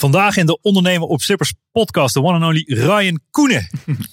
[0.00, 3.70] Vandaag in de Ondernemer op Slippers podcast, de one and only Ryan Koenen.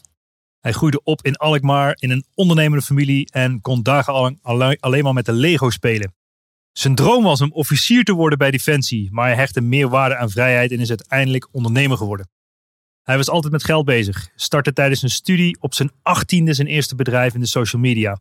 [0.65, 4.39] Hij groeide op in Alkmaar in een ondernemende familie en kon dagenlang
[4.79, 6.15] alleen maar met de Lego spelen.
[6.71, 10.29] Zijn droom was om officier te worden bij Defensie, maar hij hechtte meer waarde aan
[10.29, 12.29] vrijheid en is uiteindelijk ondernemer geworden.
[13.03, 16.95] Hij was altijd met geld bezig, startte tijdens zijn studie op zijn achttiende zijn eerste
[16.95, 18.19] bedrijf in de social media.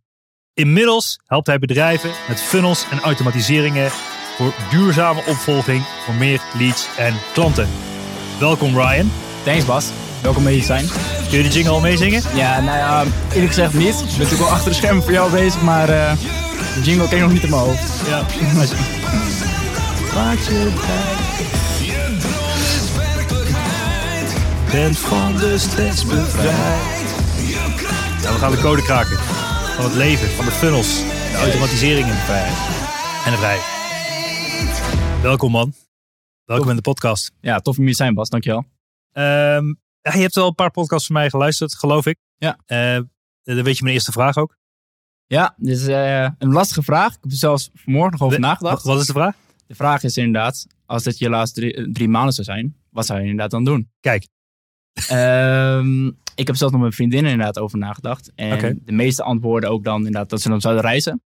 [0.54, 3.90] Inmiddels helpt hij bedrijven met funnels en automatiseringen
[4.36, 7.68] voor duurzame opvolging, voor meer leads en klanten.
[8.38, 9.10] Welkom Ryan.
[9.44, 9.86] Thanks Bas,
[10.22, 10.88] welkom mee zijn.
[11.28, 12.22] Kun je de jingle al meezingen?
[12.34, 13.94] Ja, nou ja, eerlijk gezegd niet.
[13.94, 16.12] Ik ben natuurlijk wel achter de schermen voor jou bezig, maar uh,
[16.74, 18.08] de jingle ken ik nog niet in mijn hoofd.
[18.08, 18.18] Ja.
[18.56, 20.70] Wat je
[24.72, 26.54] bent van de stress bevrijd.
[28.22, 29.18] Ja, we gaan de code kraken.
[29.76, 30.96] Van het leven, van de funnels,
[31.32, 33.85] de automatiseringen en de vrijheid.
[35.26, 35.74] Welkom man.
[36.44, 37.32] Welkom in de podcast.
[37.40, 38.58] Ja, tof om hier te zijn Bas, dankjewel.
[38.58, 42.18] Um, ja, je hebt wel een paar podcasts van mij geluisterd, geloof ik.
[42.36, 42.58] Ja.
[42.66, 43.04] Uh,
[43.42, 44.56] dan weet je mijn eerste vraag ook.
[45.26, 47.14] Ja, dit is uh, een lastige vraag.
[47.14, 48.82] Ik heb er zelfs vanmorgen nog over nagedacht.
[48.82, 49.36] Wat is de vraag?
[49.66, 53.18] De vraag is inderdaad, als dit je laatste drie, drie maanden zou zijn, wat zou
[53.18, 53.90] je inderdaad dan doen?
[54.00, 54.28] Kijk.
[55.10, 58.32] Um, ik heb zelfs nog met mijn vriendinnen inderdaad over nagedacht.
[58.34, 58.78] En okay.
[58.84, 61.22] de meeste antwoorden ook dan inderdaad dat ze dan zouden reizen.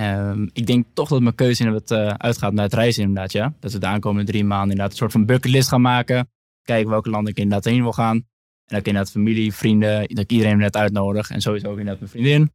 [0.00, 3.32] Um, ik denk toch dat mijn keuze in het uh, uitgaat naar het reizen inderdaad,
[3.32, 3.52] ja.
[3.60, 6.28] Dat we de aankomende drie maanden inderdaad een soort van bucketlist gaan maken.
[6.62, 8.16] Kijken welke landen ik inderdaad heen wil gaan.
[8.16, 8.24] En
[8.66, 11.30] dat ik inderdaad familie, vrienden, dat ik iedereen net uitnodig.
[11.30, 12.52] En sowieso ook inderdaad mijn vriendin.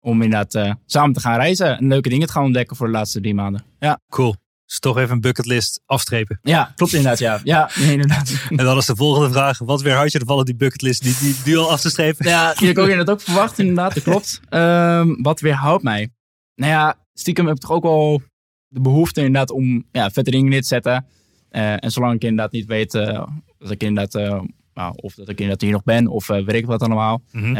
[0.00, 2.92] Om inderdaad uh, samen te gaan reizen en leuke dingen te gaan ontdekken voor de
[2.92, 3.64] laatste drie maanden.
[3.78, 4.00] Ja.
[4.08, 4.36] Cool.
[4.66, 6.38] Dus toch even een bucketlist afstrepen.
[6.42, 7.18] Ja, klopt inderdaad.
[7.18, 8.46] Ja, ja nee, inderdaad.
[8.48, 9.58] En dan is de volgende vraag.
[9.58, 12.26] Wat weerhoudt je ervan om die bucketlist die, die, die al af te strepen?
[12.26, 13.94] Ja, die heb ik ook inderdaad ook verwacht inderdaad.
[13.94, 14.40] Dat klopt.
[14.50, 16.10] Um, wat weerhoudt mij?
[16.58, 18.22] Nou ja, stiekem heb ik toch ook wel
[18.68, 21.06] de behoefte inderdaad om ja, vette dingen neer te zetten.
[21.50, 23.26] Uh, en zolang ik inderdaad niet weet uh,
[23.58, 24.42] dat ik inderdaad, uh,
[24.74, 27.22] nou, of dat ik inderdaad hier nog ben, of weet ik wat allemaal.
[27.32, 27.54] Mm -hmm.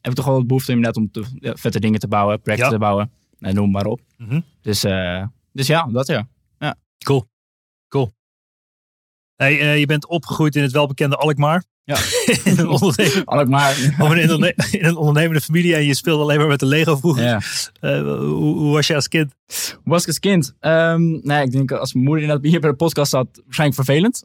[0.00, 2.68] heb ik toch wel de behoefte inderdaad om te, ja, vette dingen te bouwen, projecten
[2.68, 2.74] ja.
[2.74, 3.10] te bouwen.
[3.38, 4.00] Nou, noem maar op.
[4.16, 4.44] Mm -hmm.
[4.60, 4.80] dus,
[5.52, 6.28] dus ja, dat ja.
[6.58, 6.74] ja.
[7.04, 7.26] Cool.
[9.40, 11.64] Hey, je bent opgegroeid in het welbekende Alkmaar.
[11.84, 11.96] Ja.
[12.44, 13.70] in een ondernemer, Alkmaar.
[13.98, 16.96] Of in, een, in een ondernemende familie en je speelde alleen maar met de Lego
[16.96, 17.24] vroeger.
[17.24, 17.40] Ja.
[17.80, 19.32] Uh, hoe, hoe, was je als kind?
[19.72, 20.54] Hoe was ik als kind?
[20.60, 24.22] Um, nee, ik denk als mijn moeder inderdaad hier bij de podcast zat, waarschijnlijk vervelend.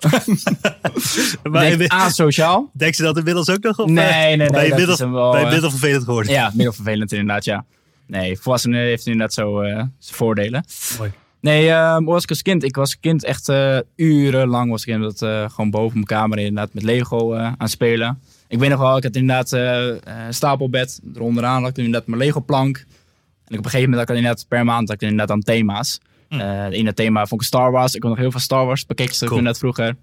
[1.52, 2.72] maar denk, asociaal.
[2.74, 3.80] Denk ze dat inmiddels ook nog?
[3.80, 4.50] Of, nee, nee, nee.
[4.50, 4.96] Ben je
[5.32, 6.32] ben middel vervelend geworden?
[6.32, 7.66] Ja, middel vervelend inderdaad, ja.
[8.08, 10.66] Nee, volwassenen heeft inderdaad zo uh, zijn voordelen.
[10.98, 11.12] Mooi.
[11.40, 12.64] Nee, uh, was ik als kind?
[12.64, 16.74] Ik was kind echt uh, urenlang was ik inderdaad uh, gewoon boven mijn kamer inderdaad
[16.74, 18.20] met Lego uh, aan spelen.
[18.48, 21.02] Ik weet nog wel, ik had inderdaad een stapelbed.
[21.16, 22.78] Eronderaan lag ik inderdaad mijn Lego plank.
[22.78, 26.00] En op een gegeven moment had ik inderdaad per maand had ik inderdaad aan thema's.
[26.30, 26.40] Mm.
[26.72, 27.96] in het thema vond ik Star Wars.
[27.96, 29.32] Ik had nog heel veel Star Wars pakketjes cool.
[29.32, 29.96] inderdaad vroeger.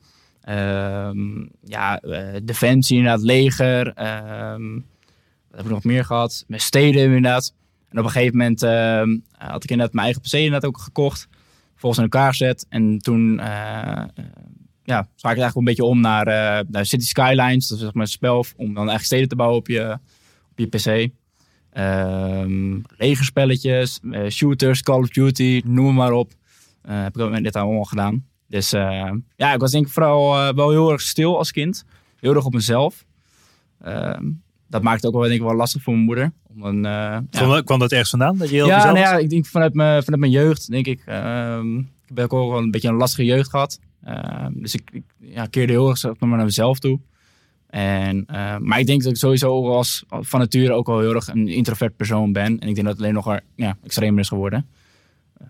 [1.08, 2.00] Um, ja,
[2.42, 3.86] Defensie inderdaad, leger.
[3.86, 4.84] Um,
[5.48, 6.44] wat heb ik nog meer gehad?
[6.46, 7.52] Mijn steden inderdaad.
[7.98, 9.02] Op een gegeven moment uh,
[9.48, 11.28] had ik inderdaad mijn eigen PC inderdaad ook gekocht.
[11.74, 12.66] Volgens elkaar gezet.
[12.68, 14.04] En toen uh,
[14.82, 17.68] ja, zag ik eigenlijk een beetje om naar, uh, naar City Skylines.
[17.68, 19.98] Dat is zeg maar een spel om dan eigenlijk steden te bouwen op je,
[20.50, 21.10] op je PC.
[22.96, 26.32] Legerspelletjes, shooters, Call of Duty, noem maar op.
[26.82, 28.26] heb ik ook dit allemaal gedaan.
[28.48, 28.70] Dus
[29.36, 31.84] ja, ik was denk ik vooral wel heel erg stil als kind.
[32.20, 33.04] Heel erg op mezelf.
[33.80, 34.30] Ehm,
[34.72, 36.32] dat maakt het ook wel, denk ik, wel lastig voor mijn moeder.
[36.54, 37.62] Om een, uh, ja.
[37.64, 38.36] Kwam dat ergens vandaan?
[38.36, 41.02] Dat je heel ja, nou ja, ik denk vanuit mijn, vanuit mijn jeugd, denk ik.
[41.08, 41.60] Uh,
[42.06, 43.80] ik heb ook wel een beetje een lastige jeugd gehad.
[44.04, 47.00] Ehm, dus ik, ik ja, keerde heel erg maar, naar mezelf toe.
[47.66, 51.28] En, eh, maar ik denk dat ik sowieso als, van nature ook al heel erg
[51.28, 52.58] een introvert persoon ben.
[52.58, 54.66] En ik denk dat het alleen nog ja, extremer is geworden.
[55.38, 55.48] Ehm,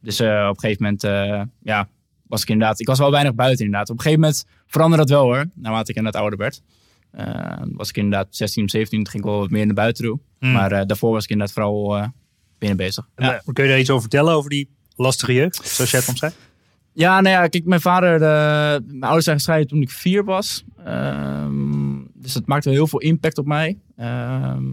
[0.00, 1.88] dus eh, op een gegeven moment eh, ja,
[2.26, 2.80] was ik inderdaad...
[2.80, 3.90] Ik was wel weinig buiten inderdaad.
[3.90, 6.62] Op een gegeven moment veranderde dat wel hoor, naarmate ik inderdaad ouder werd.
[7.12, 10.18] Ehm, was ik inderdaad 16, 17, toen ging ik wel wat meer naar buiten toe.
[10.38, 10.52] Hmm.
[10.52, 12.12] Maar daarvoor was ik inderdaad vooral
[12.58, 13.08] binnen bezig.
[13.16, 13.42] Ja.
[13.52, 16.36] Kun je daar iets over vertellen, over die lastige jeugd, zoals jij het omschrijft?
[16.92, 20.64] Ja, nou ja, kijk, mijn vader, de, mijn ouders zijn gescheiden toen ik vier was.
[20.84, 23.78] Ehm, dus dat maakte heel veel impact op mij.
[23.96, 24.64] Ehm,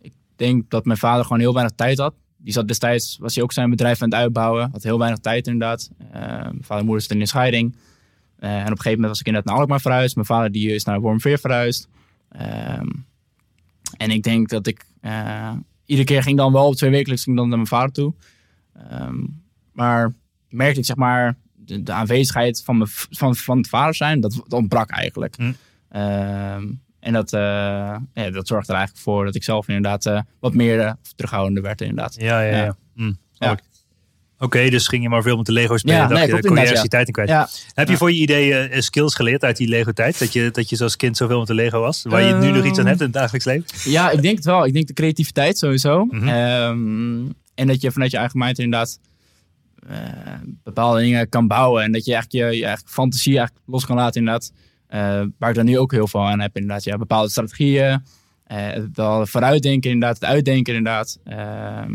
[0.00, 2.14] ik denk dat mijn vader gewoon heel weinig tijd had.
[2.36, 4.68] Die zat destijds, was hij ook zijn bedrijf aan het uitbouwen.
[4.72, 5.90] Had heel weinig tijd inderdaad.
[6.00, 7.76] Uh, mijn vader en moeder zitten in scheiding.
[8.40, 10.14] Uh, en op een gegeven moment was ik inderdaad naar Alkmaar verhuisd.
[10.14, 11.88] Mijn vader die is naar Wormveer verhuisd.
[13.96, 14.84] en ik denk dat ik...
[15.02, 15.52] Uh,
[15.84, 18.14] iedere keer ging dan wel op twee wekelijks ging dan naar mijn vader toe.
[19.72, 20.14] maar
[20.48, 24.32] merkte ik zeg maar de, de aanwezigheid van, mijn, van, van het vader zijn, dat,
[24.32, 25.36] dat ontbrak eigenlijk.
[25.36, 25.52] Hm.
[25.88, 26.66] Ehm,
[27.00, 27.40] en dat, uh,
[28.12, 31.62] ja, dat zorgde er eigenlijk voor dat ik zelf inderdaad uh, wat meer uh, terughoudender
[31.62, 32.14] werd inderdaad.
[32.14, 32.64] Ja, ja, ja.
[32.64, 32.76] ja.
[32.94, 33.58] Hm, ja.
[34.38, 35.96] Oké, dus ging je maar veel met de Lego spelen.
[35.96, 37.28] Ja, dacht nee, je, kon je tijd in kwijt.
[37.28, 37.48] Ja.
[37.74, 40.18] Heb je voor je idee skills geleerd uit die Lego tijd?
[40.18, 42.02] Dat je, dat je als kind zoveel met de Lego was?
[42.08, 43.64] Waar je nu nog iets aan hebt in het dagelijks leven?
[43.84, 44.66] Ja, ik denk het wel.
[44.66, 46.04] Ik denk de creativiteit sowieso.
[46.04, 46.28] Mm -hmm.
[46.28, 48.98] um, en dat je vanuit je eigen mind inderdaad
[49.90, 49.96] uh,
[50.64, 51.82] bepaalde dingen kan bouwen.
[51.82, 54.52] En dat je eigenlijk je, je eigenlijk fantasie eigenlijk los kan laten inderdaad.
[54.90, 56.84] Uh, waar ik dan nu ook heel veel aan heb inderdaad.
[56.84, 58.02] Ja, bepaalde strategieën.
[58.92, 60.20] Wel vooruitdenken inderdaad.
[60.20, 61.18] Het uitdenken inderdaad.
[61.24, 61.92] Ehm,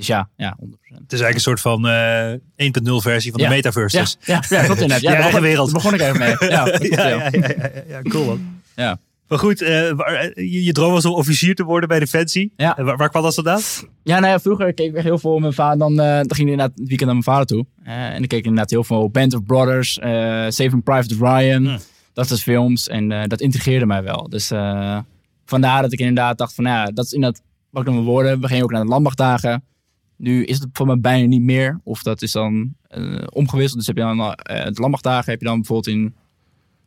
[0.00, 0.62] dus ja, ja, 100%.
[0.62, 3.96] Het is eigenlijk een soort van 1.0 versie van de metaverse.
[3.96, 4.16] Ja, dus.
[4.20, 5.00] ja, ja, klopt inderdaad.
[5.00, 5.72] Ja, eigen wereld.
[5.72, 6.36] Daar begon ik even mee.
[6.50, 8.60] Ja, ja, ja, ja, ja, cool man.
[8.76, 8.98] Ja.
[9.30, 9.68] Maar goed, uh,
[10.34, 12.52] je, je, droom was om officier te worden bij Defensie.
[12.56, 12.76] Ja.
[12.78, 13.60] Waar, waar, kwam dat vandaan?
[14.02, 15.78] Ja, nou ja, vroeger keek ik heel veel mijn vader.
[15.78, 17.66] Dan, uh, dan ging ik inderdaad het weekend naar mijn vader toe.
[17.86, 19.92] Uh, en dan keek ik inderdaad heel veel Band of Brothers,
[20.48, 21.66] Saving Private Ryan.
[21.66, 21.78] Hmm.
[22.12, 22.88] Dat soort films.
[22.88, 24.28] En dat intrigeerde mij wel.
[24.28, 24.50] Dus
[25.44, 28.40] vandaar dat ik inderdaad dacht van, nou ja, dat is inderdaad, wat ik mijn woorden.
[28.40, 29.64] We gingen ook naar de landmachtdagen.
[30.20, 31.80] Nu is het voor mij bijna niet meer.
[31.84, 32.74] Of dat is dan
[33.32, 33.78] omgewisseld.
[33.78, 34.16] Dus heb je dan
[34.74, 36.14] de landmachtdagen heb je dan bijvoorbeeld in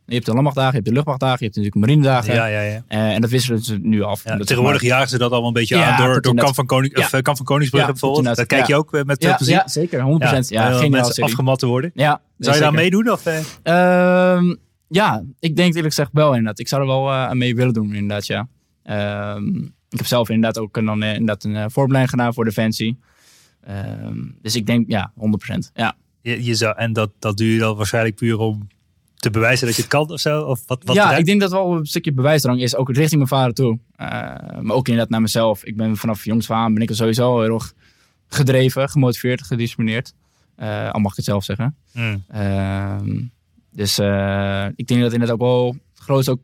[0.06, 2.34] je hebt de landmachtdagen, je hebt de luchtmachtdagen, je hebt natuurlijk marinedagen.
[2.34, 2.84] Ja, ja, ja.
[2.90, 4.24] Uh, en dat wisselen ze nu af.
[4.24, 4.92] Ja, tegenwoordig maar...
[4.92, 7.38] jagen ze dat allemaal een beetje ja, aan door, door kamp, van Koning, of, Kamp
[7.38, 8.36] van Koningsbrugge bijvoorbeeld.
[8.36, 9.56] Dat kijk je ook met veel plezier.
[9.56, 10.00] Ja, zeker.
[10.00, 10.04] 100%.
[10.48, 11.92] Ja, ja, mensen afgemat te worden.
[11.94, 13.12] Ja, zou je daar meedoen?
[13.12, 13.40] Of, uh?
[13.64, 14.56] uh,
[14.88, 16.60] ja, ik denk eerlijk gezegd wel inderdaad.
[16.60, 18.48] Ik zou er wel aan mee willen doen inderdaad, ja.
[18.84, 19.56] Ehm,
[19.90, 23.00] ik heb zelf inderdaad ook een, inderdaad een voorbereiding gedaan voor Defensie.
[23.66, 25.72] Ehm, dus ik denk, ja, 100%.
[25.74, 25.96] Ja.
[26.22, 28.68] Je, je zou, en dat, dat doe je dan waarschijnlijk puur om
[29.24, 30.42] te bewijzen dat je het kan of zo?
[30.42, 32.76] Of wat, wat ja, ik denk dat wel een stukje bewijsdrang is.
[32.76, 33.72] Ook richting mijn vader toe.
[33.74, 34.08] Uh,
[34.60, 35.64] maar ook inderdaad naar mezelf.
[35.64, 37.74] Ik ben vanaf jongs van aan ben ik er sowieso heel erg
[38.28, 40.14] gedreven, gemotiveerd, gedisciplineerd.
[40.58, 41.76] Uh, al mag ik het zelf zeggen.
[41.94, 42.24] Mm.
[42.36, 42.96] Uh,
[43.72, 46.44] dus uh, ik denk dat inderdaad ook wel groot is ook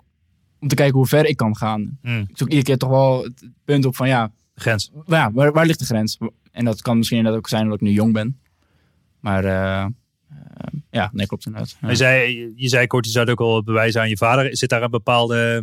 [0.59, 1.97] om te kijken hoe ver ik kan gaan.
[2.01, 2.25] Mm.
[2.29, 4.31] Ik zoek iedere keer toch wel het punt op van ja...
[4.53, 4.91] De grens.
[5.05, 6.17] Ja, waar, waar ligt de grens?
[6.59, 8.39] En dat kan misschien inderdaad ook zijn dat ik nu jong ben.
[9.19, 9.43] Maar
[10.29, 11.77] Ehm, ja, nee, klopt inderdaad.
[11.81, 11.89] Ja.
[11.89, 14.57] Je, zei, je zei kort, je zou het ook al bewijzen aan je vader.
[14.57, 15.61] Zit daar een bepaalde...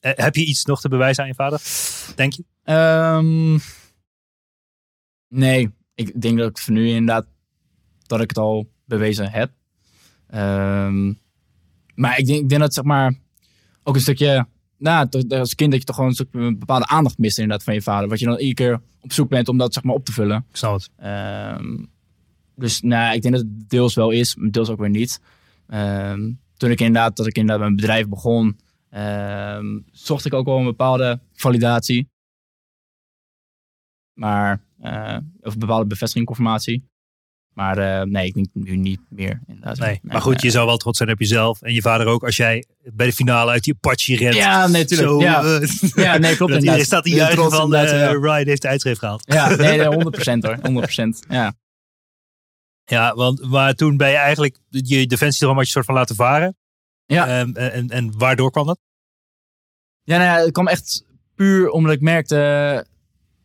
[0.00, 1.60] Uh, heb je iets nog te bewijzen aan je vader,
[2.16, 2.44] denk je?
[2.72, 3.60] Um,
[5.28, 7.26] nee, ik denk dat ik voor nu inderdaad
[8.06, 9.50] dat ik het al bewezen heb.
[10.34, 11.18] Um,
[11.94, 13.14] maar ik denk, ik denk dat zeg maar
[13.82, 14.46] ook een stukje,
[14.78, 18.08] nou, als kind dat je toch gewoon een, bepaalde aandacht mist inderdaad van je vader.
[18.08, 20.44] Wat je dan iedere keer op zoek bent om dat zeg maar op te vullen.
[20.50, 20.90] Ik snap het.
[21.60, 21.90] Um,
[22.54, 25.20] dus nou, ik denk dat het deels wel is, deels ook weer niet.
[25.68, 28.58] Um, toen ik inderdaad, dat ik inderdaad mijn bedrijf begon,
[28.90, 32.08] um, zocht ik ook wel een bepaalde validatie.
[34.12, 36.84] Maar, uh, of een bepaalde bevestiging, confirmatie.
[37.56, 39.40] Maar uh, nee, ik denk nu niet meer.
[39.46, 39.78] Inderdaad.
[39.78, 41.62] Nee, maar goed, je zou wel trots zijn op jezelf.
[41.62, 44.34] En je vader ook, als jij bij de finale uit die Apache rent.
[44.34, 45.20] Ja, nee, natuurlijk.
[45.20, 45.44] Ja.
[45.44, 46.62] Uh, ja, nee, klopt.
[46.62, 49.22] Hier staat die juist van uh, Ryan heeft de uitschrift gehaald.
[49.26, 50.84] Ja, nee, nee 100% hoor.
[51.26, 51.28] 100%.
[51.28, 51.54] Ja.
[52.84, 56.56] Ja, want maar toen ben je eigenlijk je defensiedroom had je soort van laten varen.
[57.06, 57.40] Ja.
[57.40, 58.78] Um, en, en waardoor kwam dat?
[60.02, 62.86] Ja, nou ja, het kwam echt puur omdat ik merkte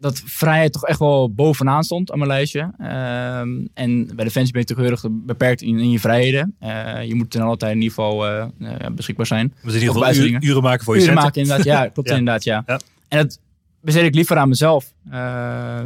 [0.01, 2.62] dat vrijheid toch echt wel bovenaan stond aan mijn lijstje.
[2.62, 6.55] Um, en bij Defensie ben je toch heel erg beperkt in, in je vrijheden.
[6.63, 8.46] Uh, je moet dan altijd in ieder geval uh,
[8.96, 9.53] beschikbaar zijn.
[9.63, 11.88] Dus in ieder geval uren, uren, maken voor je Uren maken inderdaad, ja.
[11.93, 12.15] Klopt ja.
[12.15, 12.63] inderdaad, ja.
[12.65, 12.79] ja.
[13.08, 13.39] En dat
[13.81, 14.93] besteed ik liever aan mezelf.
[15.12, 15.79] Uh,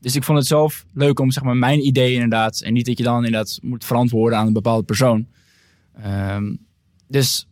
[0.00, 2.60] dus ik vond het zelf leuk om zeg maar, mijn idee inderdaad.
[2.60, 5.26] En niet dat je dan inderdaad moet verantwoorden aan een bepaalde persoon.
[6.06, 6.58] Um,
[7.08, 7.48] dus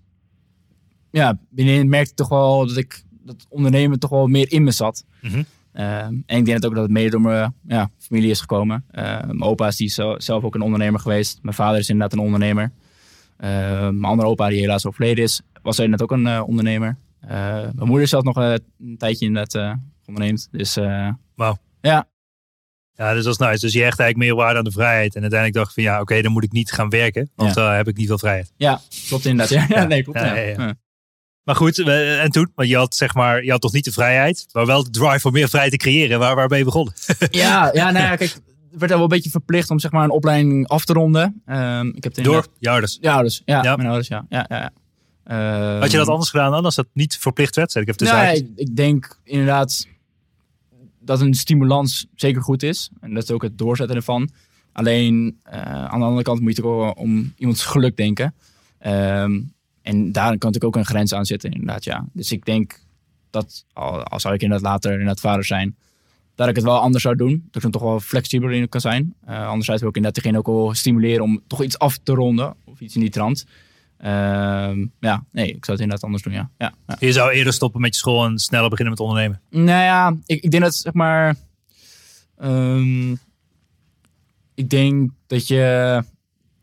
[1.10, 4.70] ja, binnenin merkte ik toch wel dat ik dat ondernemen toch wel meer in me
[4.70, 5.04] zat.
[5.22, 5.44] Mm -hmm.
[5.78, 8.85] Ehm, en ik denk dat ook dat het mede door mijn ja, familie is gekomen.
[8.90, 11.38] Ehm, mijn opa is die zelf ook een ondernemer geweest.
[11.42, 12.73] Mijn vader is inderdaad een ondernemer.
[13.37, 16.99] Ehm, mijn andere opa, die helaas overleden is, was inderdaad ook een eh, ondernemer.
[17.20, 19.73] Mijn moeder is zelf nog eh, een tijdje inderdaad eh
[20.06, 20.49] onderneemt.
[20.50, 21.11] Dus eh,
[22.94, 23.61] Ja, dus dat is nice.
[23.61, 25.14] Dus je hecht eigenlijk meer waarde aan de vrijheid.
[25.14, 27.30] En uiteindelijk dacht ik van ja, oké, dan moet ik niet gaan werken.
[27.35, 28.52] Want dan heb ik niet veel vrijheid.
[28.56, 29.54] ja, klopt inderdaad.
[29.54, 29.87] Ja, ja, Ja.
[29.87, 30.18] nee, klopt.
[30.18, 30.66] Ja, Ja, ja, ja.
[30.66, 30.75] Ja.
[31.48, 32.50] Maar goed, en toen?
[32.54, 35.26] Want je had zeg maar, je had toch niet de vrijheid, maar wel de drive
[35.26, 36.18] om meer vrijheid te creëren.
[36.18, 36.94] Waar, waar ben je begonnen?
[37.30, 38.38] Ja, ja, nou ja, kijk,
[38.70, 41.42] werd wel een beetje verplicht om zeg maar een opleiding af te ronden.
[41.46, 42.98] Ehm, ik heb het Door je ouders.
[43.00, 43.42] Ja, ouders.
[43.44, 43.76] Ja, Ja.
[43.76, 44.26] mijn ouders, ja.
[44.28, 44.70] ja, ja, ja.
[45.24, 47.74] Ehm, Had je dat anders gedaan dan, als dat niet verplicht werd?
[47.74, 48.38] Ik Nee, haakjes.
[48.38, 49.86] ik, ik denk inderdaad
[51.00, 52.90] dat een stimulans zeker goed is.
[53.00, 54.30] En dat is ook het doorzetten ervan.
[54.72, 58.34] Alleen eh, aan de andere kant moet je toch om iemands geluk denken.
[58.78, 59.40] Ehm,
[59.88, 62.07] en daar kan natuurlijk ook een grens aan zitten, inderdaad, ja.
[62.12, 62.80] Dus ik denk
[63.30, 65.76] dat, al, al zou ik inderdaad later inderdaad vader zijn,
[66.35, 67.30] dat ik het wel anders zou doen.
[67.30, 69.14] Dat ik dan toch wel flexibeler in kan zijn.
[69.25, 72.54] Eh anderzijds wil ik inderdaad degene ook wel stimuleren om toch iets af te ronden.
[72.64, 73.47] Of iets in die trant.
[73.99, 76.50] Ehm, ja, nee, ik zou het inderdaad anders doen, ja.
[76.59, 76.97] ja, ja.
[76.99, 79.40] Je zou eerder stoppen met je school en sneller beginnen met ondernemen.
[79.50, 81.37] Nou ja, ik, ik denk dat zeg maar.
[82.37, 83.12] ehm,
[84.54, 86.02] ik denk dat je.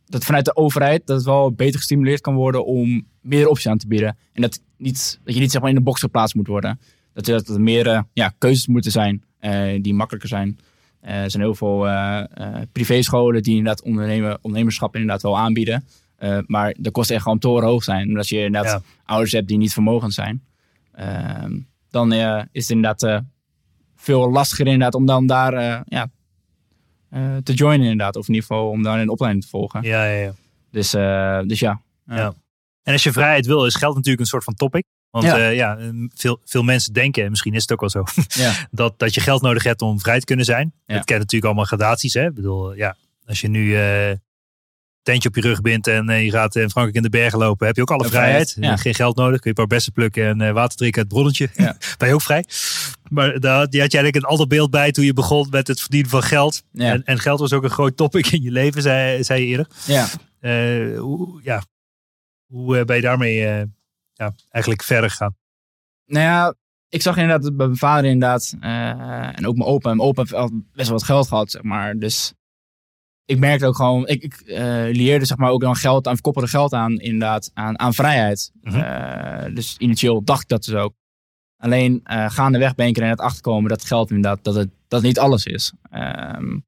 [0.05, 3.77] Dat vanuit de overheid dat het wel beter gestimuleerd kan worden om meer opties aan
[3.77, 4.17] te bieden.
[4.33, 6.79] En dat, niet, dat je niet zeg maar in de box geplaatst moet worden.
[7.13, 10.59] Dat, er- dat er meer eh, ja, keuzes moeten zijn eh, die makkelijker zijn.
[10.99, 11.87] Eh, er zijn heel veel
[12.71, 15.85] privéscholen die inderdaad ondernemerschap inderdaad wel aanbieden.
[16.45, 18.07] Maar de kosten echt gewoon torenhoog zijn.
[18.07, 18.81] Omdat je inderdaad Ja.
[19.05, 20.43] ouders hebt die niet vermogend zijn.
[20.91, 22.11] Ehm, dan
[22.51, 23.21] is het inderdaad
[23.95, 26.07] veel lastiger inderdaad om dan daar ja,
[27.43, 28.15] te joinen inderdaad.
[28.15, 29.81] Of in ieder geval om daar een opleiding te volgen.
[29.83, 30.33] Ja, ja, ja.
[30.71, 30.89] Dus,
[31.47, 31.81] dus ja.
[32.05, 32.33] Ja.
[32.85, 34.85] En als je vrijheid wil, is geld natuurlijk een soort van topic.
[35.09, 35.37] Want Ja.
[35.37, 38.03] ja, ja eh, veel, veel mensen denken, en misschien is het ook wel zo,
[38.43, 38.53] Ja.
[38.71, 40.73] dat, dat je geld nodig hebt om vrij te kunnen zijn.
[40.85, 40.95] Ja.
[40.95, 42.13] Het kent natuurlijk allemaal gradaties.
[42.13, 42.25] Hè?
[42.25, 44.11] Ik bedoel, ja, als je nu eh
[45.05, 47.67] tentje op je rug bindt en eh, je gaat in Frankrijk in de bergen lopen,
[47.67, 48.51] heb je ook alle vrijheid.
[48.51, 48.83] vrijheid, ja.
[48.83, 51.17] Geen geld nodig, kun je een paar bessen plukken en eh, water drinken uit het
[51.17, 51.49] bronnetje.
[51.53, 51.77] Ja.
[51.97, 52.45] ben je ook vrij.
[53.09, 55.67] Maar daar had, die had je eigenlijk een ander beeld bij toen je begon met
[55.67, 56.63] het verdienen van geld.
[56.73, 59.67] En, en geld was ook een groot topic in je leven, zei, zei je eerder.
[59.85, 60.07] ja.
[60.39, 60.99] Eh,
[61.43, 61.63] ja.
[62.55, 63.63] Hoe eh, ben je daarmee eh,
[64.13, 65.35] ja, eigenlijk verder gegaan?
[66.05, 66.53] Nou ja,
[66.89, 68.55] ik zag inderdaad dat bij mijn vader inderdaad.
[68.59, 69.89] eh, en ook mijn opa.
[69.89, 71.97] Mijn opa heeft best wel wat geld gehad, zeg maar.
[71.97, 72.33] Dus
[73.25, 74.07] ik merkte ook gewoon.
[74.07, 74.41] Ik, ik
[74.95, 78.51] leerde zeg maar ook dan geld aan, verkoppelde geld aan, inderdaad, aan, aan vrijheid.
[78.61, 79.53] Mhm.
[79.53, 80.93] Dus initieel dacht ik dat dus ook.
[81.57, 85.19] Alleen eh, gaandeweg ben ik er inderdaad achterkomen dat geld inderdaad, dat het dat niet
[85.19, 85.73] alles is.
[85.89, 86.59] Ehm,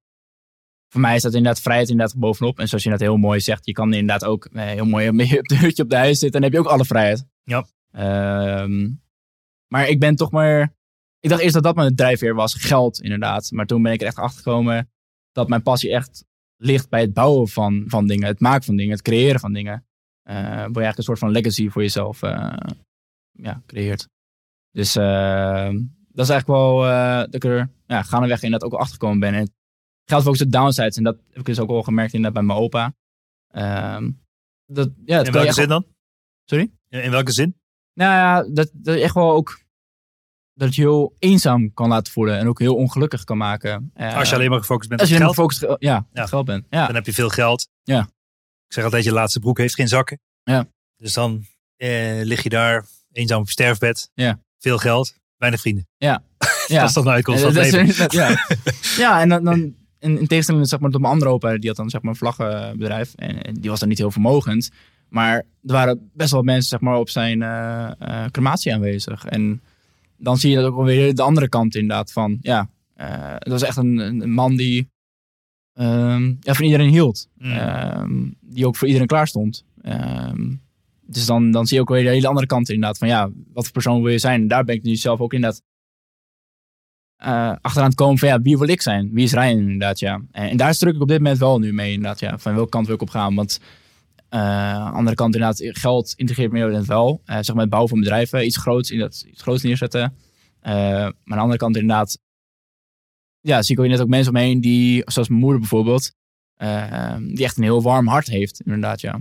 [0.90, 2.60] voor mij is dat inderdaad vrijheid inderdaad bovenop.
[2.60, 5.18] En zoals je dat heel mooi zegt, je kan inderdaad ook eh, heel mooi op
[5.48, 6.42] de hutje op de huis zitten.
[6.42, 7.26] En dan heb je ook alle vrijheid.
[7.44, 7.68] Ja.
[7.92, 8.90] Ehm,
[9.68, 10.76] maar ik ben toch maar...
[11.20, 13.52] Ik dacht eerst dat dat mijn drijfveer was, geld inderdaad.
[13.52, 14.92] Maar toen ben ik er echt achter gekomen
[15.32, 16.26] dat mijn passie echt
[16.58, 18.28] ligt bij het bouwen van, van dingen.
[18.28, 19.86] Het maken van dingen, het creëren van dingen.
[20.24, 22.58] Eh waar je eigenlijk een soort van legacy voor jezelf eh,
[23.32, 24.08] ja, creëert.
[24.72, 25.70] Dus eh,
[26.08, 26.82] dat is eigenlijk wel
[27.26, 29.34] dat ik er ja, gaandeweg inderdaad ook wel achtergekomen ben.
[29.34, 29.57] En
[30.08, 30.98] het geldt ook de downsides.
[30.98, 32.94] En dat heb ik dus ook wel gemerkt inderdaad bij mijn opa.
[33.48, 34.12] Ehm,
[34.66, 35.86] dat, ja, dat In welke zin dan?
[36.46, 36.72] Sorry?
[36.90, 37.60] In, welke zin?
[37.94, 39.60] Nou ja, dat, dat echt wel ook.
[40.54, 42.38] Dat je heel eenzaam kan laten voelen.
[42.38, 43.92] En ook heel ongelukkig kan maken.
[43.94, 46.26] Eh, Als je alleen maar gefocust bent als op je geld, gefocust ja, op Ja.
[46.26, 46.66] geld bent.
[46.70, 46.86] Ja.
[46.86, 47.70] dan heb je veel geld.
[47.84, 48.02] Ja.
[48.68, 50.20] Ik zeg altijd, je laatste broek heeft geen zakken.
[50.44, 50.68] Ja.
[50.96, 51.46] Dus dan
[51.76, 54.12] eh, lig je daar eenzaam op je sterfbed.
[54.14, 54.40] Ja.
[54.58, 55.88] Veel geld, weinig vrienden.
[55.98, 56.24] ja.
[56.68, 57.88] Dat is toch nou uitkomst van het leven.
[57.88, 58.38] is- ja.
[58.98, 61.78] ja, en dan, dan in, in tegenstelling zeg maar, tot mijn andere opa, die had
[61.78, 63.14] dan zeg maar, een vlaggenbedrijf.
[63.16, 64.72] En, en die was dan niet heel vermogend.
[65.10, 69.26] Maar er waren best wel mensen zeg maar, op zijn eh, crematie aanwezig.
[69.26, 69.62] En
[70.18, 73.48] dan zie je dat ook wel weer de andere kant inderdaad van, ja, eh, het
[73.48, 74.90] was echt een, een man die
[75.74, 77.28] ehm, ja, van iedereen hield.
[77.38, 77.52] Mm.
[77.52, 79.66] Ehm, die ook voor iedereen klaar stond.
[79.82, 80.54] Ehm,
[81.02, 82.98] dus dan, dan zie je ook weer de hele andere kant inderdaad.
[82.98, 84.42] Van ja, wat voor persoon wil je zijn?
[84.42, 85.62] En daar ben ik nu zelf ook inderdaad
[87.18, 89.10] eh achteraan het komen van ja, wie wil ik zijn?
[89.14, 90.22] Wie is Ryan inderdaad, ja.
[90.32, 92.38] En, daar druk ik op dit moment wel nu mee inderdaad, ja.
[92.38, 93.36] Van welke kant wil ik op gaan?
[93.36, 93.60] Want
[94.30, 97.22] eh, aan de andere kant inderdaad, geld integreert me inderdaad wel.
[97.26, 100.14] Eh, zeg maar het bouwen van bedrijven, iets groots, inderdaad, iets groots neerzetten.
[100.62, 102.20] Maar aan de andere kant inderdaad,
[103.40, 106.12] ja, zie ik ook inderdaad ook mensen omheen die, zoals mijn moeder bijvoorbeeld,
[107.20, 109.20] die echt een heel warm hart heeft, inderdaad, ja.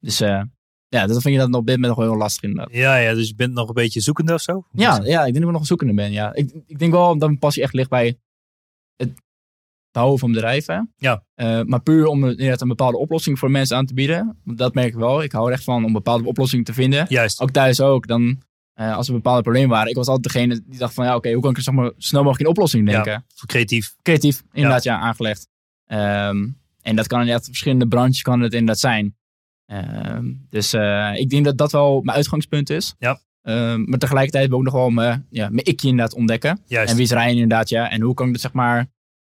[0.00, 0.22] Dus
[0.96, 2.74] eh, ja, dat vind je dat op dit moment nog wel heel lastig inderdaad.
[2.74, 4.64] Ja, ja, dus je bent nog een beetje zoekende of zo?
[4.72, 6.12] Ja, ja, ik denk dat ik nog een zoekende ben.
[6.12, 6.34] Ja.
[6.34, 8.18] Ik, ik denk wel dat mijn passie echt ligt bij
[8.96, 9.12] het
[9.90, 10.92] bouwen van bedrijven.
[10.96, 11.24] Ja.
[11.34, 14.38] Eh, maar puur om inderdaad een bepaalde oplossing voor mensen aan te bieden.
[14.44, 15.22] Dat merk ik wel.
[15.22, 17.06] Ik hou er echt van om bepaalde oplossingen te vinden.
[17.08, 17.40] Juist.
[17.40, 18.06] Ook thuis ook.
[18.06, 18.42] Dan
[18.76, 19.88] eh, als er bepaalde problemen waren.
[19.88, 21.92] Ik was altijd degene die dacht van, ja, oké, hoe kan ik er zeg maar,
[21.96, 23.12] snel mogelijk een oplossing denken?
[23.12, 23.94] Ja, creatief.
[24.02, 25.48] Creatief, inderdaad, ja, aangelegd.
[25.86, 26.48] Ehm,
[26.80, 29.16] en dat kan inderdaad, verschillende branches kan het inderdaad zijn.
[29.66, 32.94] Ehm, dus eh, ik denk dat dat wel mijn uitgangspunt is.
[32.98, 33.20] Ja.
[33.42, 36.60] Ehm, maar tegelijkertijd ook nog wel mijn, ja, mijn ikje inderdaad ontdekken.
[36.66, 36.90] Juist.
[36.90, 37.90] En wie is Ryan inderdaad, ja.
[37.90, 38.86] En hoe kan ik dat zeg maar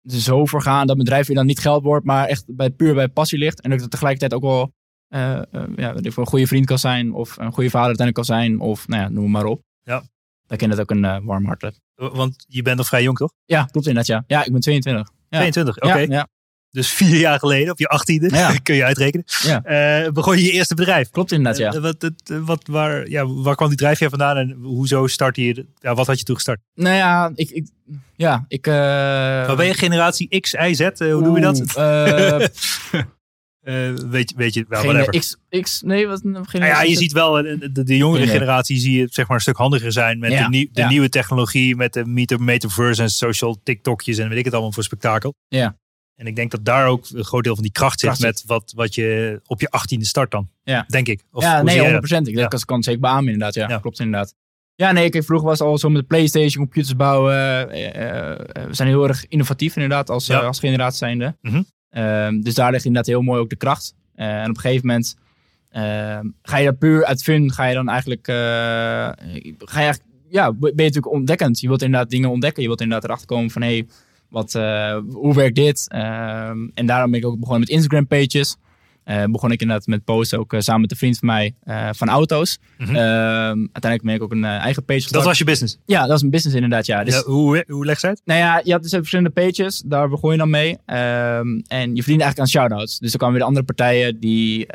[0.07, 2.93] zo voor gaan dat mijn bedrijf weer dan niet geld wordt, maar echt bij, puur
[2.93, 3.61] bij passie ligt.
[3.61, 4.73] En dat ik het tegelijkertijd ook wel
[5.07, 7.13] eh, eh, ja, ik een goede vriend kan zijn.
[7.13, 8.59] Of een goede vader uiteindelijk kan zijn.
[8.59, 9.61] Of nou ja, noem maar op.
[9.83, 9.99] Ja.
[10.45, 11.79] Dat ik inderdaad ook een warm hart.
[11.95, 13.33] Want je bent nog vrij jong, toch?
[13.45, 14.23] Ja, klopt inderdaad, ja.
[14.27, 15.11] Ja, ik ben 22.
[15.29, 15.37] Ja.
[15.37, 15.97] 22, oké.
[15.97, 16.27] Ja, ja,
[16.71, 18.53] Dus vier jaar geleden, op je achttiende, Ja.
[18.63, 19.25] kun je uitrekenen.
[19.43, 19.63] Ja.
[19.63, 21.09] Eh, begon je je eerste bedrijf.
[21.09, 21.73] klopt inderdaad, ja.
[21.73, 25.65] Eh, wat, eh, wat, waar, ja, waar kwam die drijfveer vandaan en hoezo startte je?
[25.79, 26.59] Ja, wat had je toen gestart?
[26.75, 27.49] Nou ja, ik...
[27.49, 27.67] ik
[28.15, 28.65] ja, ik...
[28.65, 30.89] Waar ben je generatie X, Y, Z?
[30.97, 31.57] hoe noem je dat?
[34.09, 35.19] weet, je- weet je, wel, whatever.
[35.19, 35.81] X, X...
[35.81, 36.19] Nee, wat...
[36.21, 38.37] Geen Nou ja, je ziet wel, de, de jongere Nee, nee.
[38.39, 41.09] generatie zie je zeg maar een stuk handiger zijn met Ja, de, nieuw- de nieuwe
[41.09, 45.33] technologie, met de meta- metaverse en social TikTokjes en weet ik het allemaal voor spektakel.
[45.47, 45.77] Ja.
[46.19, 48.73] En ik denk dat daar ook een groot deel van die kracht zit met wat,
[48.75, 50.49] wat je op je achttiende start dan.
[50.63, 50.85] Ja.
[50.87, 51.23] Denk ik.
[51.31, 52.01] Of ja, nee, zie jij 100%.
[52.25, 52.27] dat?
[52.27, 52.47] Ik Ja.
[52.47, 53.53] dat kan het zeker beamen inderdaad.
[53.53, 53.77] Ja, Ja.
[53.79, 54.35] klopt inderdaad.
[54.75, 57.33] Ja, nee, ik, vroeger was al zo met de PlayStation, computers bouwen.
[57.69, 60.39] eh, eh, we zijn heel erg innovatief inderdaad als, Ja.
[60.39, 61.35] eh, als generatie zijnde.
[61.41, 61.61] Mhm.
[61.89, 63.93] Ehm, dus daar ligt inderdaad heel mooi ook de kracht.
[64.15, 65.15] En op een gegeven moment
[65.69, 70.51] ehm, ga je daar puur uit fun, ga je dan eigenlijk, ga je eigenlijk, ja,
[70.53, 71.59] ben je natuurlijk ontdekkend.
[71.59, 72.61] Je wilt inderdaad dingen ontdekken.
[72.61, 73.87] Je wilt inderdaad erachter komen van, hé, hey,
[74.29, 75.85] wat, eh, hoe werkt dit?
[75.87, 78.55] Ehm, en daarom ben ik ook begonnen met Instagram pages.
[79.03, 81.55] Eh, begon ik inderdaad met posten ook eh, samen met een vriend van mij
[81.93, 82.59] van auto's.
[82.77, 82.89] Mhm.
[82.89, 85.77] Ehm, uiteindelijk ben ik ook een eigen page Dat was je business.
[85.85, 87.03] Ja, dat was een business inderdaad, ja.
[87.03, 90.09] Dus, Ja, hoe, hoe leg je het nou ja, je had dus verschillende pages, daar
[90.09, 90.77] begon je dan mee.
[90.85, 92.99] Ehm, en je verdiende eigenlijk aan shout-outs.
[92.99, 94.67] Dus dan kwamen weer de andere partijen die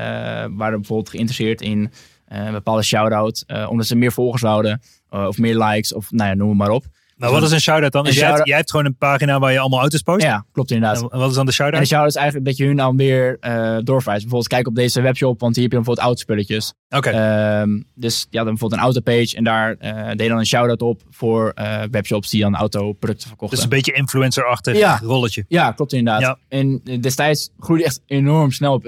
[0.56, 1.90] waren bijvoorbeeld geïnteresseerd in
[2.28, 3.44] een bepaalde shout-out.
[3.68, 4.80] omdat ze meer volgers wouden,
[5.14, 6.84] eh, of meer likes, of nou ja, noem het maar op.
[7.16, 8.04] Maar wat is een shout-out dan?
[8.04, 10.22] Dus jij, hebt, shout-out- jij hebt gewoon een pagina waar je allemaal auto's post.
[10.22, 11.12] Ja, klopt inderdaad.
[11.12, 11.86] En wat is dan de En de shout-out?
[11.86, 13.38] shout-out is eigenlijk dat je hun dan weer
[13.84, 14.20] doorvrijst.
[14.20, 16.74] Bijvoorbeeld kijk op deze webshop, want hier heb je dan bijvoorbeeld autospulletjes.
[16.88, 17.10] Oké.
[17.10, 20.82] Ehm, dus ja, dan bijvoorbeeld een autopage en daar eh deed je dan een shout-out
[20.82, 23.56] op voor eh, webshops die dan autoproducten verkochten.
[23.56, 24.98] Dus een beetje influencer-achtig Ja.
[25.02, 25.44] rolletje.
[25.48, 26.20] Ja, klopt inderdaad.
[26.22, 26.38] Ja.
[26.48, 28.86] En destijds groeide echt enorm snel op,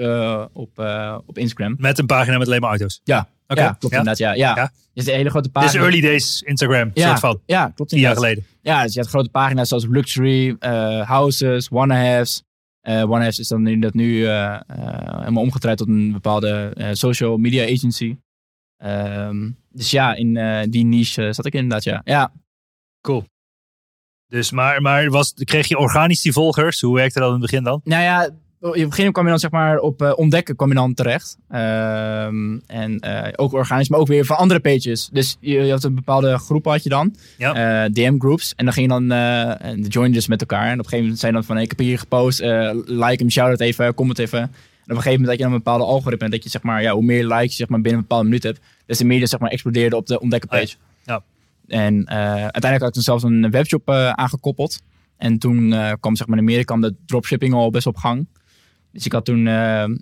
[0.53, 0.69] op,
[1.25, 1.75] op Instagram.
[1.77, 3.01] Met een pagina met alleen maar auto's.
[3.03, 3.61] Ja, Oké.
[3.61, 3.99] ja klopt Ja?
[3.99, 4.17] inderdaad.
[4.17, 4.55] Ja, ja.
[4.55, 4.71] Ja.
[4.93, 5.83] Dus de hele grote Dit is pagina.
[5.83, 7.41] early days Instagram, ja, soort van.
[7.45, 8.45] Ja, klopt Tien jaar geleden.
[8.61, 12.43] Ja, dus je had grote pagina's zoals Luxury, eh, Houses, One Halves.
[12.81, 14.59] Eh One Halves is dan inderdaad nu eh,
[15.19, 18.17] helemaal omgedraaid tot een bepaalde social media agency.
[18.77, 20.33] Ehm, dus ja, in
[20.69, 22.01] die niche zat ik inderdaad, ja.
[22.03, 22.31] Ja,
[23.01, 23.23] Cool.
[24.27, 26.81] Dus, maar, maar was, kreeg je organisch die volgers?
[26.81, 27.81] Hoe werkte dat in het begin dan?
[27.83, 28.29] Nou ja,
[28.61, 31.37] in het begin kwam je dan zeg maar op eh, ontdekken kwam je dan terecht.
[31.49, 35.09] Ehm, en eh, ook organisch, maar ook weer van andere pages.
[35.11, 37.15] Dus je, je had een bepaalde groep had je dan.
[37.37, 37.83] Ja.
[37.85, 38.53] eh, DM groups.
[38.55, 40.65] En dan ging je dan, en de join dus met elkaar.
[40.65, 42.39] En op een gegeven moment zei je dan van, hey, ik heb hier gepost,
[42.85, 44.39] like hem, shout het even, comment even.
[44.39, 44.49] En op
[44.89, 47.03] een gegeven moment dat je dan een bepaalde algoritme, dat je zeg maar, ja, hoe
[47.03, 49.51] meer likes je zeg maar binnen een bepaalde minuut hebt, te meer je zeg maar
[49.51, 50.75] explodeerde op de ontdekken page.
[51.05, 51.23] Ja.
[51.67, 54.81] En uiteindelijk had ik toen zelfs een webshop aangekoppeld.
[55.17, 58.27] En toen kwam zeg maar in Amerika kwam de dropshipping al best op gang.
[58.91, 59.53] Dus ik had toen eh,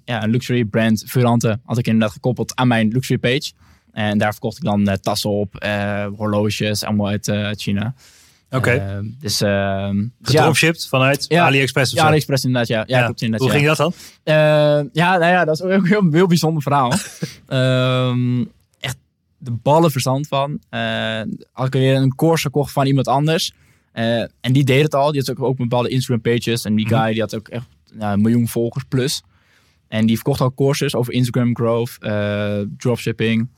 [0.05, 3.51] ja, een luxury brand, Furante, had ik inderdaad gekoppeld aan mijn luxury page.
[3.91, 7.93] En daar verkocht ik dan eh, tassen op, eh, horloges, allemaal uit, eh, uit China.
[8.49, 9.03] Oké.
[9.19, 11.45] Dus, ja, Gedropshipped vanuit Ja.
[11.45, 12.07] AliExpress of ja, zo?
[12.07, 12.83] AliExpress inderdaad, ja.
[12.87, 13.05] Ja, Ja.
[13.15, 13.39] inderdaad.
[13.39, 13.53] Hoe ja.
[13.55, 13.93] ging dat dan?
[14.23, 14.35] Eh,
[14.93, 16.91] ja, nou ja, dat is ook een heel, heel bijzonder verhaal.
[17.47, 18.39] Ehm,
[18.79, 18.97] echt
[19.37, 20.59] de ballen verstand van.
[21.51, 23.53] Had ik weer een course gekocht van iemand anders.
[23.91, 25.11] En die deed het al.
[25.11, 26.65] Die had ook, ook bepaalde Instagram pages.
[26.65, 26.95] En die Mhm.
[26.95, 27.65] guy die had ook echt
[27.99, 29.23] een miljoen volgers plus.
[29.87, 33.49] En die verkocht al courses over Instagram growth, eh, dropshipping.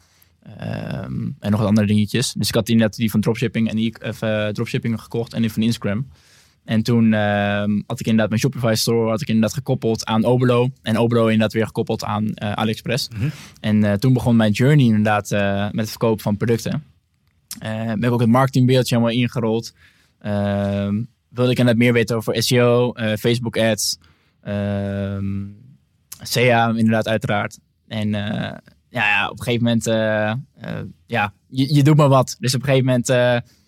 [0.57, 2.33] ehm, en nog wat andere dingetjes.
[2.33, 5.51] Dus ik had inderdaad die van dropshipping en die of, eh, dropshipping gekocht en die
[5.51, 6.07] van Instagram.
[6.65, 10.69] En toen ehm, had ik inderdaad mijn Shopify store had ik inderdaad gekoppeld aan Obelo.
[10.81, 13.09] En Obelo inderdaad weer gekoppeld aan eh, AliExpress.
[13.09, 13.27] Mhm.
[13.59, 16.83] En eh, toen begon mijn journey inderdaad eh, met het verkopen van producten.
[17.59, 19.73] Eh ben ik ook het marketingbeeldje helemaal ingerold.
[20.19, 23.97] Ehm, wilde ik inderdaad meer weten over SEO, eh, Facebook ads,
[24.41, 25.65] ehm
[26.21, 27.59] SEA inderdaad uiteraard.
[27.87, 28.57] En eh,
[28.89, 32.35] ja, ja, op een gegeven moment, eh, eh, ja, je, je doet maar wat.
[32.39, 33.07] Dus op een gegeven moment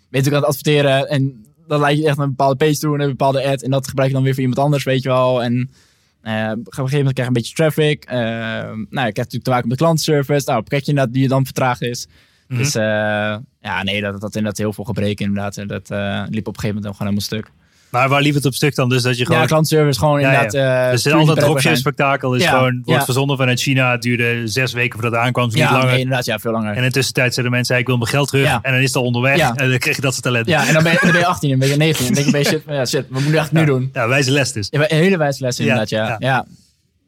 [0.09, 2.93] weet ik aan het adverteren en dan leid je echt naar een bepaalde page toe
[2.93, 5.09] en een bepaalde ad en dat gebruik je dan weer voor iemand anders, weet je
[5.09, 5.43] wel.
[5.43, 8.05] En op een gegeven moment krijg je een beetje traffic.
[8.05, 10.49] Eh, nou, je krijgt natuurlijk te maken met klantenservice.
[10.49, 12.07] Nou, op je dat die dan vertraagd is.
[12.47, 12.59] Mhm.
[12.59, 15.57] Dus ja, nee, dat dat inderdaad heel veel gebreken inderdaad.
[15.57, 15.89] En dat
[16.29, 17.51] liep op een gegeven moment ook gewoon helemaal stuk.
[17.89, 18.89] Maar waar liep het op stuk dan?
[18.89, 19.41] Dus dat je gewoon...
[19.41, 20.41] Ja, klantservice gewoon Ja, ja.
[20.43, 20.85] inderdaad.
[20.85, 23.05] eh, dus goede al dat developer dropship spektakel is Ja, gewoon, wordt ja.
[23.05, 23.91] verzonden vanuit China.
[23.91, 25.85] Het duurde zes weken voordat het aankwam, niet Ja, langer.
[25.87, 26.71] nee, inderdaad, ja, veel langer.
[26.71, 28.45] En in de tussentijd zeiden mensen, ik wil mijn geld terug.
[28.45, 28.59] Ja.
[28.61, 29.37] En dan is het al onderweg.
[29.37, 29.55] Ja.
[29.55, 30.49] En dan krijg je dat soort ellende.
[30.51, 32.07] Ja, en dan ben je, dan ben je 18 en ben je 19.
[32.07, 33.89] En dan denk je, shit, ja, shit, wat moet ik eigenlijk nu doen?
[33.93, 34.67] Ja, wijze les dus.
[34.71, 36.07] Ja, een hele wijze les inderdaad, ja.
[36.07, 36.15] ja.
[36.19, 36.45] ja.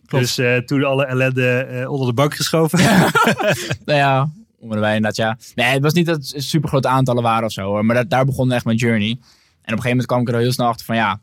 [0.07, 0.23] Klopt.
[0.25, 2.79] Dus eh, toen alle ellende eh, onder de bank geschoven.
[3.85, 5.37] Nou ja, onder de wij inderdaad, ja.
[5.55, 7.85] Nee, het was niet dat het super grote aantallen waren of zo, hoor.
[7.85, 9.17] Maar dat, daar begon echt mijn journey.
[9.61, 11.21] En op een gegeven moment kwam ik er heel snel achter van, ja,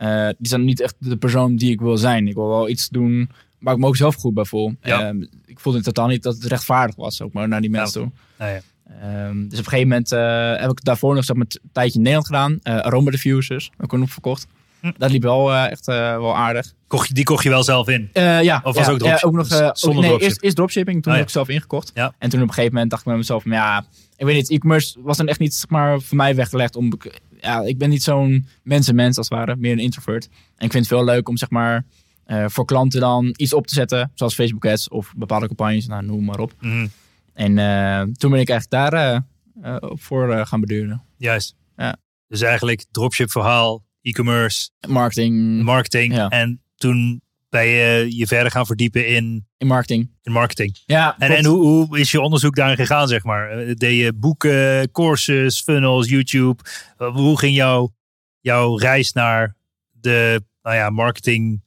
[0.00, 2.28] eh, die dan niet echt de persoon die ik wil zijn.
[2.28, 4.74] Ik wil wel iets doen waar ik me ook zelf goed bij voel.
[4.82, 5.06] Ja.
[5.06, 8.00] Ehm, ik voelde in totaal niet dat het rechtvaardig was, ook maar naar die mensen
[8.02, 8.10] toe.
[8.38, 8.60] Nou ja.
[9.00, 12.26] Ehm, dus op een gegeven moment eh, heb ik daarvoor nog een tijdje in Nederland
[12.26, 12.58] gedaan.
[12.62, 14.46] Uh, Aroma Diffusers, ook nog verkocht.
[14.80, 14.90] Hm.
[14.98, 16.72] Dat liep wel echt wel aardig.
[16.86, 18.10] Kocht je, die kocht je wel zelf in.
[18.12, 19.20] Ja, Of was ja, ook dropship?
[19.20, 21.90] ja, ook nog, Zonder nee, eerst, eerst dropshipping, toen Oh, heb ik zelf ingekocht.
[21.94, 22.14] Ja.
[22.18, 23.84] En toen op een gegeven moment dacht ik bij mezelf, ja,
[24.16, 26.76] ik weet niet, e-commerce was dan echt niet zeg maar, voor mij weggelegd.
[26.76, 26.92] Om,
[27.40, 30.24] ja, ik ben niet zo'n mensenmens als het ware, meer een introvert.
[30.56, 31.84] En ik vind het veel leuk om zeg maar,
[32.24, 36.04] eh, voor klanten dan iets op te zetten, zoals Facebook ads of bepaalde campagnes, nou,
[36.04, 36.52] noem maar op.
[36.60, 36.86] Mhm,
[37.32, 39.24] En eh, toen ben ik eigenlijk daar
[39.62, 41.02] eh, op voor gaan beduren.
[41.16, 41.54] Juist.
[41.76, 41.96] Ja.
[42.26, 46.14] Dus eigenlijk dropship verhaal, e-commerce, Marketing, marketing.
[46.14, 46.28] Ja.
[46.28, 50.10] En toen ben je je verder gaan verdiepen in, in marketing.
[50.22, 50.76] in marketing.
[50.86, 53.50] Ja, En, en hoe, hoe is je onderzoek daarin gegaan, zeg maar?
[53.50, 56.62] Eh, Deed je boeken, courses, funnels, YouTube?
[56.98, 57.92] Eh, Hoe ging jouw,
[58.40, 59.56] jouw reis naar
[59.90, 61.62] de nou ja, marketing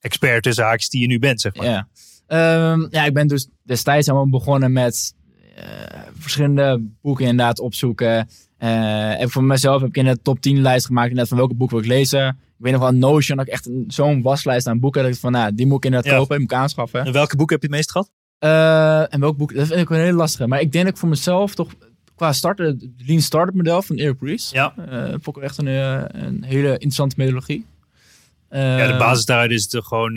[0.00, 1.66] expert die je nu bent, zeg maar?
[1.66, 1.88] Ja.
[2.26, 5.14] Ehm, ja, ik ben dus destijds helemaal begonnen met
[5.56, 5.64] eh,
[6.18, 8.28] verschillende boeken inderdaad opzoeken.
[8.56, 11.54] Eh, en voor mezelf heb ik in de top 10 lijst gemaakt inderdaad van welke
[11.54, 12.38] boek wil ik lezen.
[12.58, 15.02] Ik weet nog wel Notion, dat ik echt zo'n waslijst aan boeken.
[15.02, 16.18] Dat ik van, nou, die moet ik inderdaad Ja.
[16.18, 17.04] kopen, die moet ik aanschaffen.
[17.04, 18.10] En welke boek heb je het meest gehad?
[18.38, 20.46] Eh, en welk boek, dat vind ik wel een hele lastige.
[20.46, 21.70] Maar ik denk dat ik voor mezelf toch
[22.14, 24.50] qua starten, het Lean Startup model van Eric Ries.
[24.50, 24.74] Ja.
[24.90, 27.66] Eh, vond ik echt een, eh, een hele interessante methodologie.
[28.50, 30.14] ja, de basis daaruit is het gewoon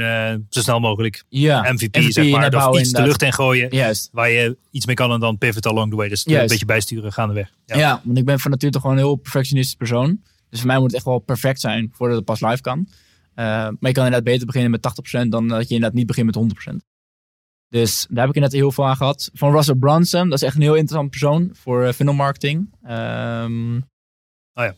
[0.50, 2.80] zo snel mogelijk ja, MVP, MVP zeg maar.
[2.80, 3.68] iets de lucht in gooien.
[3.76, 4.10] Juist.
[4.12, 6.10] Waar je iets mee kan en dan pivot along the way.
[6.10, 7.50] Dus een beetje bijsturen gaandeweg.
[7.66, 7.78] Ja.
[7.78, 8.02] Ja.
[8.04, 10.20] want ik ben van nature toch gewoon een heel perfectionistisch persoon.
[10.52, 12.88] Dus voor mij moet het echt wel perfect zijn voordat het pas live kan.
[13.34, 16.26] Eh, maar je kan inderdaad beter beginnen met 80% dan dat je inderdaad niet begint
[16.26, 16.76] met 100%.
[17.68, 19.30] Dus daar heb ik inderdaad heel veel aan gehad.
[19.34, 22.70] Van Russell Brunson, dat is echt een heel interessant persoon voor uh, funnel marketing.
[22.84, 23.80] Ehm,
[24.54, 24.76] Oh ja.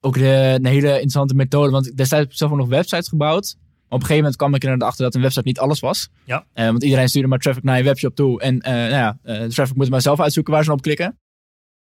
[0.00, 3.56] Ook de, een hele interessante methode, want destijds heb ik zelf ook nog websites gebouwd.
[3.56, 6.08] Maar op een gegeven moment kwam ik er achter dat een website niet alles was.
[6.24, 6.46] Ja.
[6.52, 8.40] Eh, want iedereen stuurde maar traffic naar je webshop toe.
[8.40, 11.18] En eh, nou ja, eh, de traffic moet maar zelf uitzoeken waar ze op klikken.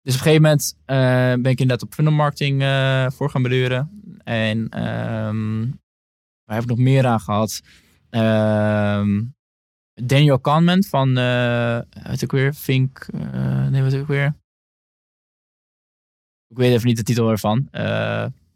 [0.02, 3.42] Dus op een gegeven moment eh, ben ik inderdaad op funnel marketing eh, voor gaan
[3.42, 4.02] beduren.
[4.24, 5.60] En ehm,
[6.44, 7.62] waar heb ik nog meer aan gehad?
[8.10, 9.22] Ehm,
[9.94, 14.34] Daniel Kahneman van, eh wat ook weer, eh, nee wat ook weer.
[16.48, 17.68] Ik weet even niet de titel ervan.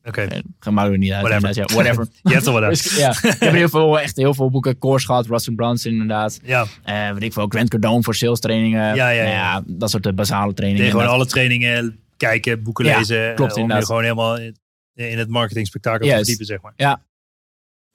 [0.06, 0.26] Oké,
[0.60, 1.22] Ga maar niet uit.
[1.28, 1.48] Whatever.
[1.48, 2.06] inderdaad, Ja, whatever.
[2.22, 2.82] je hebt er wel uit.
[2.84, 6.40] Dus, ja, ik heb heel veel, echt heel veel boeken, course gehad, Russell Brunson inderdaad.
[6.44, 8.94] Ja, Eh weet ik veel, Grant Cardone voor sales trainingen.
[8.94, 9.62] Ja, ja, Nou ja.
[9.66, 10.86] dat soort eh, basale trainingen.
[10.90, 11.22] Gewoon inderdaad.
[11.30, 13.34] alle trainingen kijken, boeken Ja, lezen.
[13.34, 13.86] klopt, eh, om je inderdaad.
[13.86, 14.38] gewoon helemaal
[14.94, 16.18] in, het marketing spektakel te Juist.
[16.18, 16.72] verdiepen, zeg maar.
[16.76, 17.02] Ja.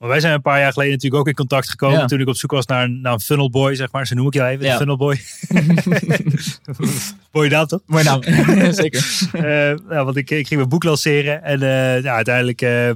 [0.02, 1.98] Maar wij zijn een paar jaar geleden natuurlijk ook in contact gekomen.
[1.98, 2.06] Ja.
[2.06, 4.06] Toen ik op zoek was naar een, naar een funnel boy, zeg maar.
[4.06, 4.70] Zo noem ik jou even, Ja.
[4.70, 5.20] de funnel boy.
[7.32, 7.80] Mooie naam toch?
[7.86, 8.22] Mooi naam,
[8.82, 9.28] zeker.
[9.32, 11.42] Eh, ja, want ik, ik ging mijn boek lanceren.
[11.42, 12.86] En eh, ja, uiteindelijk eh,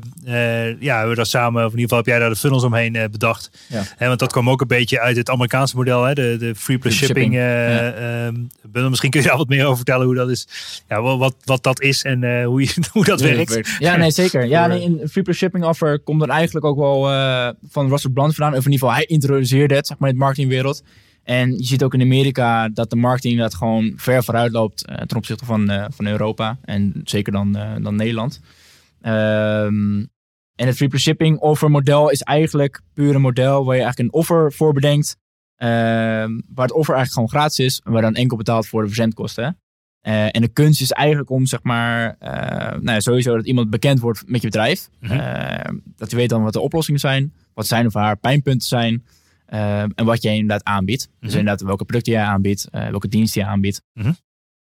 [0.81, 2.93] ja, hebben we daar samen, of in ieder geval heb jij daar de funnels omheen
[3.11, 3.51] bedacht.
[3.67, 4.07] Ja.
[4.07, 6.15] Want dat kwam ook een beetje uit het Amerikaanse model, hè?
[6.15, 7.35] De, de free plus shipping.
[7.35, 10.49] shipping, misschien kun je daar wat meer over vertellen hoe dat is.
[10.89, 13.77] Ja, wat, wat, dat is en hoe, je, hoe dat werkt.
[13.79, 14.47] Ja, nee, zeker.
[14.47, 18.11] Ja, nee, een free plus shipping offer komt dan eigenlijk ook wel eh, van Russell
[18.11, 18.59] Brand vandaan.
[18.59, 20.83] Of in ieder geval, hij introduceerde het, zeg maar, in de marketingwereld.
[21.23, 24.97] En je ziet ook in Amerika dat de marketing dat gewoon ver vooruit loopt eh,
[24.97, 26.59] ten opzichte van, eh, van Europa.
[26.65, 28.41] En zeker dan, dan Nederland.
[29.01, 30.05] Ehm,
[30.55, 34.13] en het free plus shipping offer model is eigenlijk puur een model waar je eigenlijk
[34.13, 35.17] een offer voor bedenkt.
[35.57, 37.81] ehm, waar het offer eigenlijk gewoon gratis is.
[37.85, 39.59] En waar dan enkel betaald voor de verzendkosten.
[40.07, 42.31] Eh, en de kunst is eigenlijk om, zeg maar, eh,
[42.71, 44.89] nou ja, sowieso dat iemand bekend wordt met je bedrijf.
[45.01, 45.13] Mhm.
[45.13, 49.05] Eh, dat je weet dan wat de oplossingen zijn, wat zijn of haar pijnpunten zijn.
[49.95, 51.03] en wat jij inderdaad aanbiedt.
[51.21, 51.39] Dus Mhm.
[51.39, 53.83] inderdaad welke producten jij aanbiedt, welke diensten je aanbiedt.
[53.93, 54.13] Mhm.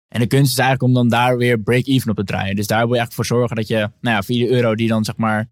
[0.09, 2.57] En de kunst is eigenlijk om dan daar weer break-even op te draaien.
[2.57, 4.87] Dus daar wil je eigenlijk voor zorgen dat je, nou ja, voor iedere euro die
[4.87, 5.49] je dan zeg maar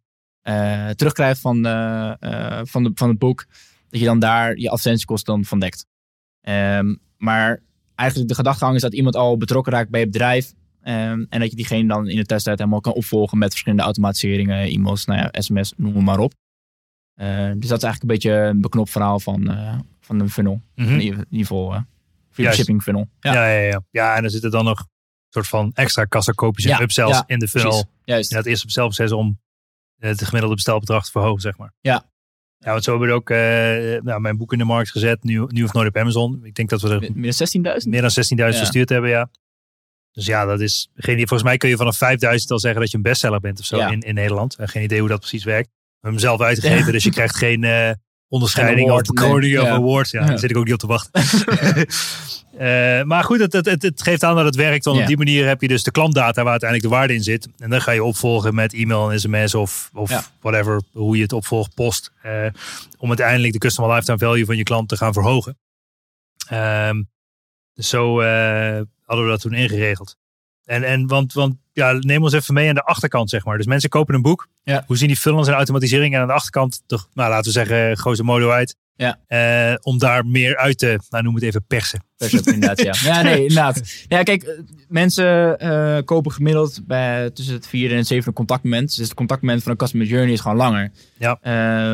[0.95, 1.55] terugkrijgt van,
[2.65, 3.47] van, de, van het boek,
[3.89, 5.87] dat je dan daar je advertentiekosten dan van dekt.
[6.41, 7.63] Ehm, maar
[7.99, 10.53] eigenlijk de gedachtegang is dat iemand al betrokken raakt bij het bedrijf.
[10.83, 14.69] ehm, en dat je diegene dan in de testtijd helemaal kan opvolgen met verschillende automatiseringen,
[14.69, 16.33] e-mails, nou ja, sms, noem het maar op.
[17.15, 20.61] Eh, dus dat is eigenlijk een beetje een beknopt verhaal van, eh, van een funnel.
[20.75, 21.81] In ieder in ieder geval eh
[22.31, 23.09] free shipping funnel.
[23.21, 23.83] Ja, Ja, ja, ja.
[23.91, 24.87] ja, en er zitten dan nog een
[25.29, 27.71] soort van extra kassakoopjes en Ja, upsells ja, in de funnel.
[27.71, 27.89] precies.
[28.05, 28.31] Juist.
[28.31, 29.41] In dat eerste zelfproces om
[29.99, 31.73] het gemiddelde bestelbedrag te verhogen, zeg maar.
[31.81, 32.05] Ja.
[32.59, 35.45] Ja, want zo hebben we ook uh, nou, mijn boek in de markt gezet, nu,
[35.49, 36.41] nu of nooit op Amazon.
[36.45, 38.53] Ik denk dat we er meer dan 16.000 meer dan 16.000 ja.
[38.53, 39.31] verstuurd hebben, ja.
[40.13, 41.27] Dus ja, dat is geen idee.
[41.27, 43.79] Volgens mij kun je vanaf 5000 al zeggen dat je een bestseller bent of zo
[43.79, 44.57] in, in Nederland.
[44.57, 45.69] En geen idee hoe dat precies werkt.
[45.69, 47.91] We hebben hem zelf uitgegeven, dus je krijgt geen uh,
[48.29, 49.63] onderscheiding of nee.
[49.63, 50.11] of award.
[50.11, 51.23] Ja, daar zit ik ook niet op te wachten.
[52.59, 54.85] uh, maar goed, het, het, het, geeft aan dat het werkt.
[54.85, 57.49] Want op die manier heb je dus de klantdata waar uiteindelijk de waarde in zit.
[57.59, 61.33] En dan ga je opvolgen met e-mail en sms of, of whatever, hoe je het
[61.33, 62.13] opvolgt, post.
[62.27, 62.47] Uh,
[62.99, 65.59] om uiteindelijk de customer lifetime value van je klant te gaan verhogen.
[67.75, 68.23] Dus zo
[69.05, 70.18] hadden we dat toen ingeregeld.
[70.69, 73.57] En, en want, want ja, neem ons even mee aan de achterkant, zeg maar.
[73.57, 74.49] Dus mensen kopen een boek.
[74.65, 74.85] Ja.
[74.87, 77.97] Hoe zien die funnels en automatisering en aan de achterkant, toch, nou, laten we zeggen,
[77.97, 78.77] grote modo uit.
[78.97, 79.19] Ja.
[79.73, 82.05] Uh, om daar meer uit te, nou noem het even, persen.
[82.17, 82.95] Persen, inderdaad, ja.
[83.03, 83.83] Ja, nee, inderdaad.
[84.09, 88.97] Ja, kijk, eh, mensen uh, kopen gemiddeld bij tussen het vierde en het zevende contactmoment.
[88.97, 90.91] Dus het contactmoment van een customer journey is gewoon langer.
[91.19, 91.39] Ja.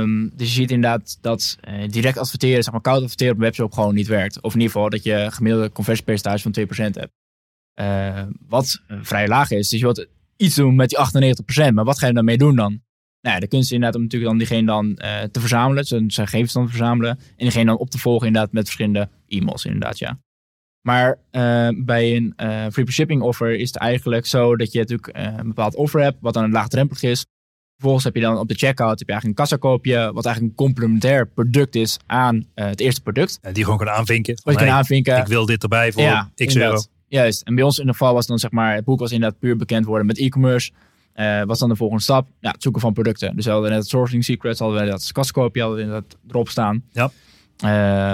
[0.01, 3.45] Um, dus je ziet inderdaad dat uh, direct adverteren, zeg maar koud adverteren op een
[3.45, 4.41] webshop gewoon niet werkt.
[4.41, 7.13] Of in ieder geval dat je gemiddelde conversiepercentage van 2% hebt.
[7.81, 9.69] Uh, wat vrij laag is.
[9.69, 10.07] Dus je wilt
[10.37, 10.99] iets doen met die
[11.71, 11.75] 98%.
[11.75, 12.83] Maar wat ga je daarmee doen dan?
[13.21, 15.85] Nou ja, de kunst is inderdaad om natuurlijk dan diegene dan uh, te verzamelen.
[15.85, 17.11] Zijn, zijn gegevens dan te verzamelen.
[17.11, 20.19] En diegene dan op te volgen inderdaad met verschillende e-mails inderdaad, ja.
[20.87, 22.35] Maar uh, bij een
[22.73, 26.17] free shipping offer is het eigenlijk zo dat je natuurlijk een bepaald offer hebt.
[26.21, 27.27] Wat dan laagdrempelig is.
[27.75, 30.13] Vervolgens heb je dan op de checkout heb je eigenlijk een kassakoopje.
[30.13, 33.39] Wat eigenlijk een complementair product is aan het eerste product.
[33.53, 34.41] Die gewoon kan aanvinken.
[34.43, 35.19] Wat je kan aanvinken.
[35.19, 36.83] Ik wil dit erbij voor ja, x euro.
[37.15, 37.43] Juist.
[37.43, 39.57] En bij ons in de geval was dan zeg maar, het boek was inderdaad puur
[39.57, 40.71] bekend worden met e-commerce.
[41.15, 42.29] Uh, wat is dan de volgende stap?
[42.41, 43.37] Ja, het zoeken van producten.
[43.37, 46.49] Dus we hadden net het sourcing secrets, hadden we dat kaskoopje hadden we dat erop
[46.49, 46.85] staan.
[46.93, 47.11] Ja.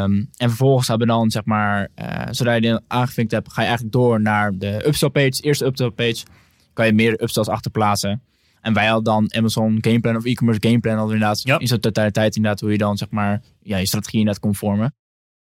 [0.02, 3.60] Um, en vervolgens hebben we dan, zeg maar, uh, zodra je die aangevinkt hebt, ga
[3.60, 5.42] je eigenlijk door naar de upsell page.
[5.42, 6.24] Eerste upsell page
[6.72, 8.22] kan je meer upsells achterplaatsen.
[8.60, 11.58] En wij hadden dan Amazon Gameplan of e-commerce Gameplan hadden inderdaad ja.
[11.58, 14.94] in zo'n totaliteit inderdaad hoe je dan, zeg maar, ja, je strategie inderdaad kon vormen.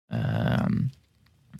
[0.07, 0.89] Um,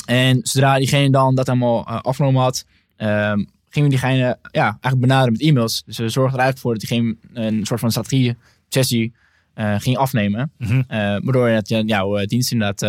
[0.10, 2.66] en zodra diegene dan dat helemaal uh, afgenomen had,
[2.98, 5.84] um, gingen we diegene ja, eigenlijk benaderen met e-mails.
[5.86, 8.36] Dus we zorgden er eigenlijk voor dat diegene een soort van strategie
[8.70, 9.14] sessie
[9.56, 10.52] uh, ging afnemen.
[10.58, 10.78] Mm -hmm.
[10.78, 12.82] uh, waardoor je dat, jouw dienst inderdaad,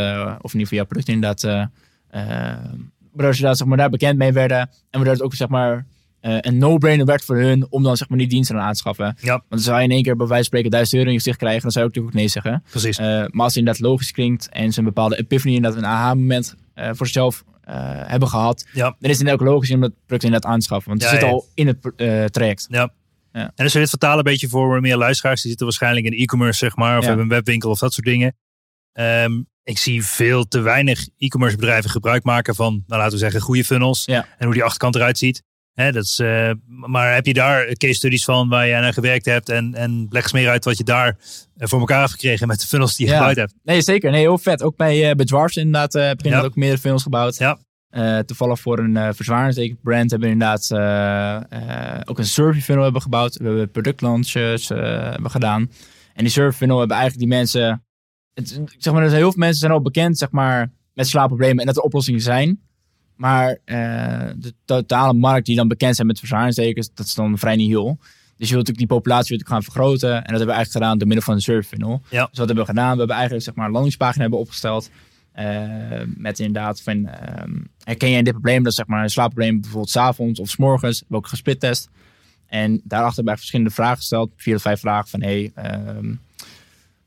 [0.42, 1.68] of in ieder geval jouw product inderdaad,
[3.12, 4.58] waardoor ze daar, zeg maar, daar bekend mee werden.
[4.58, 5.86] En waardoor het ook zeg maar,
[6.20, 9.16] een no-brainer werd voor hun om dan zeg maar die diensten aan te schaffen.
[9.20, 9.42] Ja.
[9.48, 11.38] Want zou je in één keer bij wijze van spreken 1000 euro in je gezicht
[11.38, 12.62] krijgen, dan zou je ook natuurlijk ook nee zeggen.
[12.70, 12.98] Precies.
[13.32, 16.60] maar als het inderdaad logisch klinkt en ze een bepaalde epiphany inderdaad een aha-moment uh,
[16.86, 17.74] voor zichzelf uh,
[18.06, 18.96] hebben gehad, ja.
[18.98, 20.88] dan is het ook logisch om dat product inderdaad aan te schaffen.
[20.88, 21.34] Want ja, het zit ja.
[21.34, 22.66] al in het uh, traject.
[22.70, 22.92] Ja.
[23.32, 23.52] Ja.
[23.54, 26.58] En als we dit vertalen een beetje voor meer luisteraars, die zitten waarschijnlijk in e-commerce,
[26.58, 27.06] zeg maar, of Ja.
[27.08, 28.36] hebben een webwinkel of dat soort dingen.
[28.92, 33.40] Ehm, ik zie veel te weinig e-commerce bedrijven gebruik maken van, nou, laten we zeggen,
[33.40, 34.04] goede funnels.
[34.04, 34.26] Ja.
[34.38, 35.42] En hoe die achterkant eruit ziet.
[35.74, 39.24] Hè, dat is, eh, maar heb je daar case studies van waar jij naar gewerkt
[39.24, 39.48] hebt?
[39.48, 41.16] En, en leg eens meer uit wat je daar
[41.56, 43.18] eh, voor elkaar hebt gekregen met de funnels die je Ja.
[43.18, 43.54] gebouwd hebt.
[43.62, 44.10] Nee, zeker.
[44.10, 44.62] Nee, heel vet.
[44.62, 46.40] Ook bij, eh bij Dwarfs inderdaad eh, heb Ja.
[46.40, 47.36] ook meerdere films gebouwd.
[47.38, 47.58] Ja.
[48.26, 50.72] Toevallig voor een uh, verzwaringstekenbrand hebben we inderdaad
[52.08, 53.36] ook een survey funnel hebben gebouwd.
[53.36, 54.78] We hebben productlaunches eh,
[55.10, 55.70] hebben gedaan.
[56.14, 57.84] En die survey funnel hebben eigenlijk die mensen...
[58.34, 61.58] Het, zeg maar, er zijn heel veel mensen zijn al bekend zeg maar, met slaapproblemen
[61.58, 62.60] en dat er oplossingen zijn.
[63.20, 67.56] Maar eh, de totale markt die dan bekend zijn met verzwaringstekens, dat is dan vrij
[67.56, 67.98] nihil.
[68.36, 70.10] Dus je wilt natuurlijk die populatie wilt gaan vergroten.
[70.10, 72.02] En dat hebben we eigenlijk gedaan door middel van een survey funnel.
[72.10, 72.26] Ja.
[72.26, 72.92] Dus wat hebben we gedaan?
[72.92, 74.90] We hebben eigenlijk zeg maar, een landingspagina hebben opgesteld.
[75.32, 77.50] eh, met inderdaad van, ehm,
[77.84, 78.62] herken jij dit probleem?
[78.62, 80.92] Dat is zeg maar een slaapprobleem bijvoorbeeld 's avonds of 's morgens.
[80.98, 81.88] We hebben ook gesplittest.
[82.46, 84.30] En daarachter hebben we verschillende vragen gesteld.
[84.36, 86.14] Vier of vijf vragen van, hey, ehm,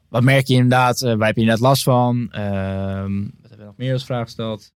[0.09, 1.01] wat merk je inderdaad?
[1.01, 2.27] Eh, waar heb je inderdaad last van?
[2.31, 4.71] Ehm, wat hebben we nog meer als vraag gesteld?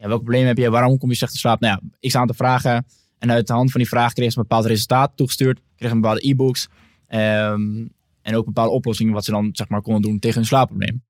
[0.00, 0.70] Ja, welk probleem heb je?
[0.70, 1.60] Waarom kom je slecht te slaap?
[1.60, 2.86] Nou ja, ik sta aan te vragen.
[3.18, 5.60] En uit de hand van die vraag kreeg ze een bepaald resultaat toegestuurd.
[5.76, 6.68] Kreeg een bepaalde e-books.
[7.06, 7.86] ehm,
[8.22, 11.02] en ook bepaalde oplossingen wat ze dan zeg maar konden doen tegen hun slaapprobleem.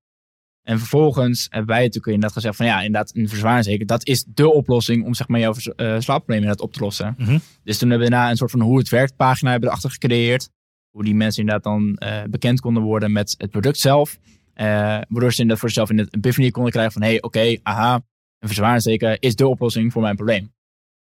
[0.63, 3.87] En vervolgens hebben wij natuurlijk inderdaad gezegd van ja, inderdaad een verzwaringsteken.
[3.87, 7.15] Dat is de oplossing om zeg maar jouw eh, slaapprobleem inderdaad op te lossen.
[7.17, 7.37] Mhm.
[7.63, 9.99] Dus toen hebben we daarna een soort van hoe het werkt pagina hebben we erachter
[10.01, 10.49] gecreëerd.
[10.89, 14.17] Hoe die mensen inderdaad dan eh, bekend konden worden met het product zelf.
[14.53, 14.65] Eh,
[15.09, 18.01] waardoor ze inderdaad voor zichzelf in het epiphany konden krijgen van hé, hey, oké, aha,
[18.39, 20.51] een verzwaringsteken is de oplossing voor mijn probleem.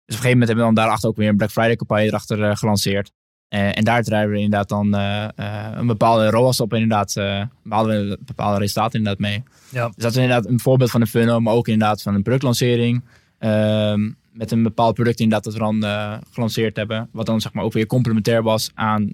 [0.07, 2.05] Dus op een gegeven moment hebben we dan daarachter ook weer een Black Friday campagne
[2.05, 3.12] erachter eh, gelanceerd.
[3.49, 5.29] Eh, en daar drijven we inderdaad dan eh,
[5.75, 7.12] een bepaalde ROAS op inderdaad.
[7.12, 9.42] we bepaalde resultaten inderdaad mee.
[9.68, 9.87] Ja.
[9.87, 13.05] Dus dat is inderdaad een voorbeeld van een funnel, maar ook inderdaad van een productlancering.
[13.38, 17.09] Ehm, met een bepaald product inderdaad dat we dan gelanceerd hebben.
[17.12, 19.12] Wat dan zeg maar ook weer complementair was aan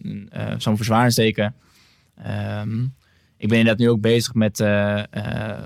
[0.59, 1.55] zo'n verzwaringsteken.
[2.17, 2.85] Ehm,
[3.43, 5.63] ik ben inderdaad nu ook bezig met eh, eh,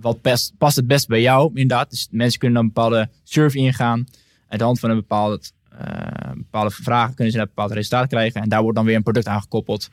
[0.00, 1.90] wat past, past het best bij jou inderdaad.
[1.90, 4.06] Dus mensen kunnen dan een bepaalde survey ingaan.
[4.48, 8.42] Uit de hand van een bepaald eh, bepaalde vragen, kunnen ze een bepaald resultaat krijgen.
[8.42, 9.88] En daar wordt dan weer een product aan gekoppeld.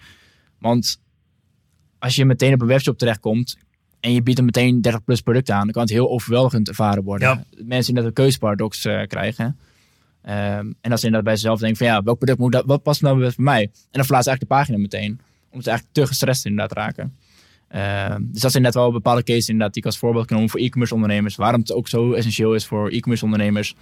[0.59, 0.99] Want
[1.99, 3.57] als je meteen op een webshop terechtkomt
[3.99, 7.03] en je biedt er meteen 30 plus producten aan, dan kan het heel overweldigend ervaren
[7.03, 7.27] worden.
[7.27, 7.63] Ja.
[7.63, 9.57] Mensen net een keuzeparadox krijgen.
[10.21, 12.83] Ehm, en als ze inderdaad bij zichzelf denken van ja, welk product moet dat, wat
[12.83, 13.61] past nou bij voor mij?
[13.61, 15.19] En dan verlaat ze eigenlijk de pagina meteen.
[15.51, 17.17] Omdat ze eigenlijk te gestrest inderdaad raken.
[17.67, 20.51] Ehm, dus dat zijn net wel bepaalde cases inderdaad die ik als voorbeeld kan noemen
[20.51, 21.35] voor e-commerce ondernemers.
[21.35, 23.73] Waarom het ook zo essentieel is voor e-commerce ondernemers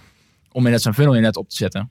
[0.48, 1.90] om inderdaad zo'n funnel inderdaad op te zetten.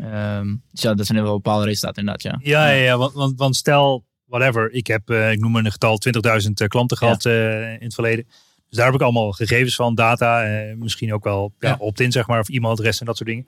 [0.00, 2.38] Ehm, dus ja, dat zijn wel bepaalde resultaten inderdaad, ja.
[2.50, 5.72] Ja, ja, ja want, want, want stel, whatever, ik heb, eh, ik noem maar een
[5.72, 8.24] getal, 20.000 eh, klanten gehad eh, in het verleden.
[8.68, 10.44] Dus daar heb ik allemaal gegevens van, data,
[10.76, 11.76] misschien ook wel ja, Ja.
[11.78, 13.46] opt-in, zeg maar, of e-mailadres en dat soort dingen.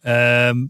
[0.00, 0.66] Ehm,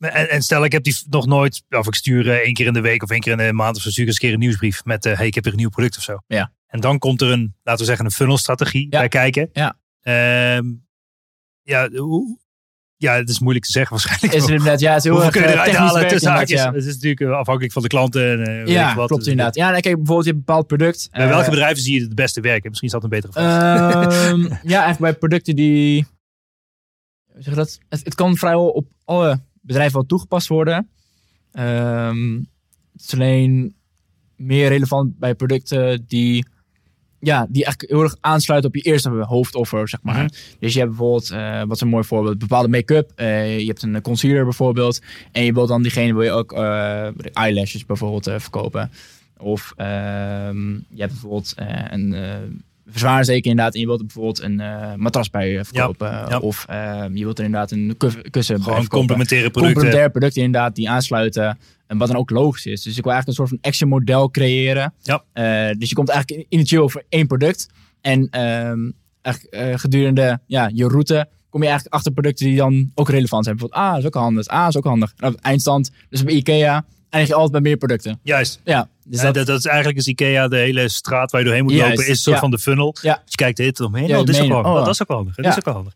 [0.00, 2.72] en, en stel, ik heb die nog nooit, of ik stuur eh, één keer in
[2.72, 4.32] de week of één keer in de maand of zo, stuur ik eens een keer
[4.32, 6.18] een nieuwsbrief met, eh, hey, ik heb hier een nieuw product of zo.
[6.26, 6.52] Ja.
[6.66, 8.98] En dan komt er een, laten we zeggen, een funnelstrategie Ja.
[8.98, 9.50] bij kijken.
[9.52, 9.76] Ja.
[10.00, 10.66] Ehm,
[11.62, 12.38] ja, hoe,
[12.96, 14.32] ja, het is moeilijk te zeggen waarschijnlijk.
[14.32, 16.30] Is het inderdaad, ja, het is heel Hoeveel kun je eh, eruit technisch halen tussen
[16.30, 16.60] haakjes?
[16.62, 16.72] ja.
[16.72, 18.30] Het is natuurlijk afhankelijk van de klanten.
[18.30, 19.06] En, weet Ja, wat.
[19.06, 19.54] klopt Dus, inderdaad.
[19.54, 21.08] Ja, kijk, bijvoorbeeld je hebt een bepaald product.
[21.10, 22.68] Bij welke bedrijven zie je het beste werken?
[22.68, 24.04] Misschien is dat een betere vraag.
[24.04, 24.40] Ehm,
[24.72, 26.06] ja, eigenlijk bij producten die.
[27.38, 27.78] Zeg dat?
[27.88, 30.88] Het, het kan vrijwel op alle bedrijven wel toegepast worden.
[31.52, 32.34] Ehm,
[32.92, 33.74] het is alleen
[34.36, 36.44] meer relevant bij producten die.
[37.22, 40.24] Ja, die eigenlijk heel erg aansluiten op je eerste hoofdoffer, zeg maar.
[40.24, 40.28] Mhm.
[40.58, 43.12] Dus je hebt bijvoorbeeld, eh, wat is een mooi voorbeeld, bepaalde make-up.
[43.14, 45.02] Eh, je hebt een concealer bijvoorbeeld.
[45.32, 48.90] En je wilt dan diegene, wil je ook eh, eyelashes bijvoorbeeld verkopen.
[49.36, 51.54] Of ehm, je hebt bijvoorbeeld
[51.90, 52.14] een
[52.90, 53.74] eh verzwaarzeker inderdaad.
[53.74, 56.08] En je wilt er bijvoorbeeld een eh, matras bij eh, verkopen.
[56.08, 56.38] ja.
[56.38, 56.64] Of
[57.12, 57.96] je wilt er inderdaad een
[58.30, 59.74] kussen bij Gewoon complementaire producten.
[59.74, 61.58] Complementaire producten inderdaad die aansluiten.
[61.90, 62.82] En wat dan ook logisch is.
[62.82, 64.94] Dus ik wil eigenlijk een soort van action model creëren.
[65.02, 65.24] Ja.
[65.32, 67.68] Eh, dus je komt eigenlijk initieel voor één product.
[68.00, 68.90] En ehm,
[69.22, 73.44] eigenlijk, eh, gedurende ja, je route kom je eigenlijk achter producten die dan ook relevant
[73.44, 73.56] zijn.
[73.56, 74.46] Bijvoorbeeld, ah, dat is ook handig.
[74.46, 75.12] Ah, dat is ook handig.
[75.16, 78.20] En op het eindstand, dus bij Ikea, je altijd bij meer producten.
[78.22, 78.60] Juist.
[78.64, 81.64] Ja, dus dat, dat, dat is eigenlijk is Ikea, de hele straat waar je doorheen
[81.64, 82.96] moet Juist, lopen, is een soort van de funnel.
[83.02, 83.14] Ja.
[83.14, 84.06] Dus je kijkt de hitte omheen.
[84.06, 84.62] Ja, oh, dit is ook wel je.
[84.62, 84.80] handig.
[84.80, 84.84] Oh.
[84.84, 85.34] Dat is ook wel handig.
[85.34, 85.94] Dat is ook handig.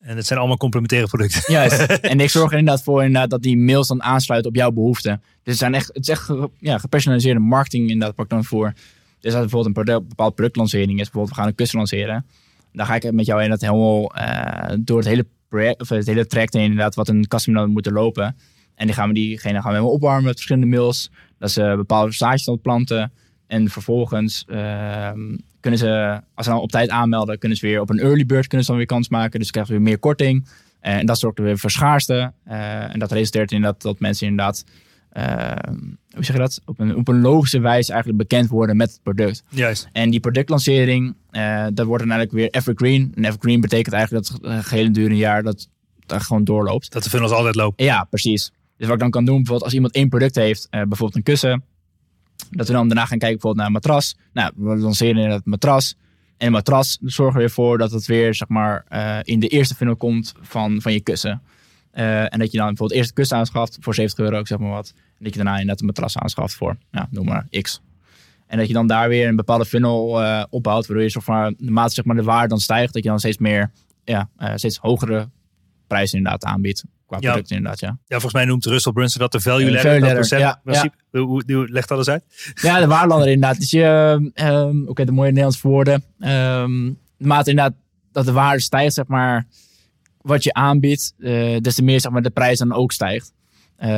[0.00, 1.42] En het zijn allemaal complementaire producten.
[1.46, 1.80] Juist.
[2.12, 5.22] en ik zorg er inderdaad voor inderdaad, dat die mails dan aansluiten op jouw behoeften.
[5.22, 8.72] Dus het, zijn echt, het is echt ja, gepersonaliseerde marketing inderdaad, pak dan voor.
[9.20, 12.26] Dus als bijvoorbeeld een product, bepaalde productlancering is, bijvoorbeeld we gaan een kussen lanceren.
[12.72, 16.26] Dan ga ik met jou inderdaad helemaal eh, door het hele project, of het hele
[16.26, 18.36] traject heen inderdaad, wat een customer dan moet lopen.
[18.80, 21.10] En die gaan we diegene gaan we helemaal opwarmen met verschillende mails.
[21.38, 23.12] Dat ze bepaalde zaadjes aan het planten.
[23.46, 27.90] En vervolgens ehm, kunnen ze, als ze dan op tijd aanmelden, kunnen ze weer op
[27.90, 29.38] een early bird kunnen ze dan weer kans maken.
[29.38, 30.48] Dus ze krijgen weer meer korting.
[30.80, 32.32] Eh, en dat zorgt er weer voor schaarste.
[32.44, 34.64] Eh, en dat resulteert in dat, dat mensen inderdaad,
[35.10, 35.78] ehm,
[36.10, 39.02] hoe zeg je dat, op een, op een logische wijze eigenlijk bekend worden met het
[39.02, 39.42] product.
[39.48, 39.88] Juist.
[39.92, 43.12] En die productlancering, eh, dat wordt dan eigenlijk weer evergreen.
[43.14, 45.68] En evergreen betekent eigenlijk dat het gehele durende jaar dat
[46.06, 46.92] dat gewoon doorloopt.
[46.92, 47.84] Dat de funnels altijd lopen.
[47.84, 48.50] Ja, precies.
[48.80, 51.22] Dus wat ik dan kan doen, bijvoorbeeld als iemand één product heeft, eh, bijvoorbeeld een
[51.22, 51.64] kussen,
[52.50, 54.16] dat we dan daarna gaan kijken bijvoorbeeld naar een matras.
[54.32, 55.96] Nou, we lanceren inderdaad het matras.
[56.36, 59.48] En een matras zorgen we weer voor dat het weer, zeg maar, eh, in de
[59.48, 61.42] eerste funnel komt van, van je kussen.
[61.90, 64.58] Eh, en dat je dan bijvoorbeeld eerst een kussen aanschaft voor 70 euro, ik zeg
[64.58, 64.92] maar wat.
[64.96, 67.80] En dat je daarna inderdaad een matras aanschaft voor, nou, noem maar X.
[68.46, 71.94] En dat je dan daar weer een bepaalde funnel opbouwt, waardoor je zeg maar, naarmate
[71.94, 73.70] zeg maar, de waarde dan stijgt, dat je dan steeds meer,
[74.04, 75.28] ja, steeds hogere
[75.90, 76.84] prijzen inderdaad aanbiedt.
[77.06, 77.28] Qua Ja.
[77.30, 77.88] producten inderdaad, ja.
[77.88, 80.38] Ja, volgens mij noemt Russell Brunson dat de value Eh, ladder.
[80.38, 80.96] ja, principe.
[81.10, 82.24] Hoe, hoe, hoe- leg dat eens uit.
[82.62, 83.58] Ja, de waarlander inderdaad.
[83.58, 86.04] Dus je, ehm oké, de mooie Nederlandse woorden.
[87.18, 87.74] Naarmate inderdaad
[88.12, 89.46] dat de waarde stijgt, zeg maar,
[90.20, 93.32] wat je aanbiedt, eh, des te meer zeg maar, de prijs dan ook stijgt.
[93.76, 93.88] Eh,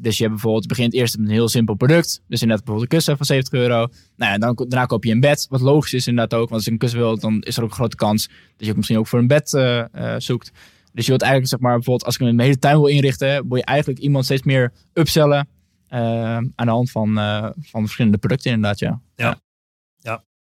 [0.00, 2.22] dus je hebt bijvoorbeeld, begint eerst met een heel simpel product.
[2.28, 3.86] Dus inderdaad bijvoorbeeld een kussen van 70 euro.
[4.16, 6.48] Nou ja, dan, daarna koop je een bed, wat logisch is inderdaad ook.
[6.48, 8.70] Want als je een kussen wilt, dan is er ook een grote kans dat je
[8.70, 9.84] ook misschien ook voor een bed eh,
[10.18, 10.52] zoekt.
[10.94, 13.56] Dus je wilt eigenlijk, zeg maar, bijvoorbeeld als ik mijn hele tuin wil inrichten, wil
[13.56, 15.48] je eigenlijk iemand steeds meer upsellen
[15.88, 16.00] eh,
[16.36, 19.00] aan de hand van, eh, van verschillende producten inderdaad, ja.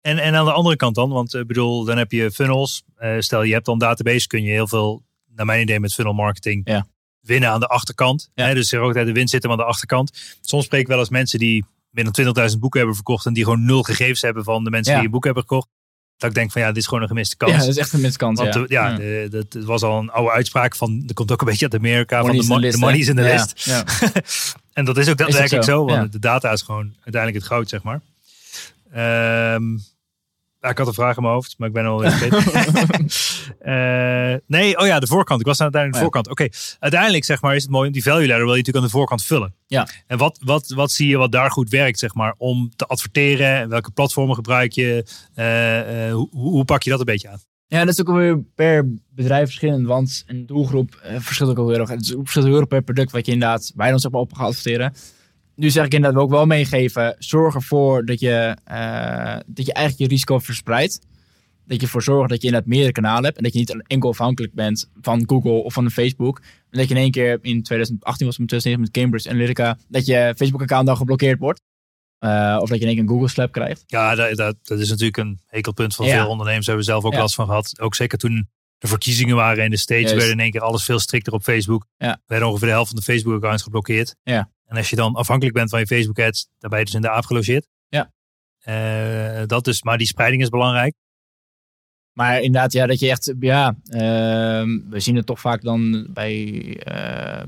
[0.00, 2.82] En, en aan de andere kant dan, want ik bedoel, dan heb je funnels.
[2.96, 5.02] Eh, stel je hebt dan een database, kun je heel veel,
[5.34, 6.86] naar mijn idee, met funnel marketing Ja.
[7.20, 8.30] winnen aan de achterkant.
[8.34, 8.46] Ja.
[8.46, 10.38] Hè, dus er ook altijd de winst zit hem aan de achterkant.
[10.40, 12.12] Soms spreek ik wel eens mensen die meer dan
[12.52, 14.98] 20.000 boeken hebben verkocht en die gewoon nul gegevens hebben van de mensen Ja.
[14.98, 15.68] die een boek hebben gekocht.
[16.16, 17.53] Dat ik denk van ja, dit is gewoon een gemiste kans.
[17.53, 18.61] Ja, dat is echt een miskans, Want ja.
[18.61, 18.96] de- ja, Ja.
[18.96, 21.74] de- dat het was al een oude uitspraak van, er komt ook een beetje uit
[21.74, 23.65] Amerika, Money van de, is in mo- de de list, money is in de list.
[23.65, 23.85] ja.
[24.73, 27.69] En dat is ook daadwerkelijk zo, zo, want de data is gewoon uiteindelijk het goud,
[27.69, 28.00] zeg maar.
[28.92, 29.62] Ehm,
[30.65, 32.04] ja, ik had een vraag in mijn hoofd, maar ik ben al.
[33.58, 35.40] Eh, nee, oh ja, de voorkant.
[35.40, 36.31] Ik was aan uiteindelijk de Oh voorkant.
[36.31, 36.48] Oké,
[36.79, 39.23] uiteindelijk zeg maar is het mooi, die value ladder wil je natuurlijk aan de voorkant
[39.23, 39.54] vullen.
[39.67, 39.88] Ja.
[40.06, 43.69] En wat, wat, wat zie je wat daar goed werkt, zeg maar, om te adverteren?
[43.69, 45.06] Welke platformen gebruik je?
[45.35, 47.40] Eh, eh, hoe, hoe pak je dat een beetje aan?
[47.67, 51.88] Ja, dat is ook weer per bedrijf verschillend, want een doelgroep verschilt ook heel erg.
[51.88, 54.94] Het verschilt heel erg per product wat je inderdaad zeg maar op gaat adverteren.
[55.57, 59.98] Nu zeg ik inderdaad ook wel meegeven, zorg ervoor dat je, eh, dat je eigenlijk
[59.98, 61.00] je risico verspreidt.
[61.67, 64.09] Dat je ervoor zorgt dat je inderdaad meerdere kanalen hebt en dat je niet enkel
[64.11, 66.38] afhankelijk bent van Google of van Facebook.
[66.71, 70.07] En dat je in één keer in 2018 was met 2019 met Cambridge Analytica, dat
[70.07, 71.61] je Facebook-account dan geblokkeerd wordt.
[72.19, 73.83] Eh, of dat je in één keer een Google Slap krijgt.
[73.87, 76.21] Ja, dat, dat, dat is natuurlijk een hekelpunt van Ja.
[76.21, 76.67] veel ondernemers.
[76.67, 77.19] Hebben we zelf ook Ja.
[77.19, 77.81] last van gehad.
[77.81, 78.48] Ook zeker toen
[78.85, 80.16] de verkiezingen waren in de States, Juist.
[80.16, 81.87] werden in één keer alles veel strikter op Facebook.
[81.96, 82.20] Ja.
[82.26, 84.16] Werden ongeveer de helft van de Facebook-accounts geblokkeerd.
[84.22, 84.50] Ja.
[84.66, 87.10] En als je dan afhankelijk bent van je Facebook-ads, dan ben je dus in de
[87.10, 87.68] aap gelogeerd.
[87.88, 88.12] Ja.
[88.58, 90.94] Eh, dat dus, maar die spreiding is belangrijk.
[92.12, 96.62] Maar inderdaad, ja, dat je echt, ja, ehm, we zien het toch vaak dan bij
[96.78, 97.42] eh,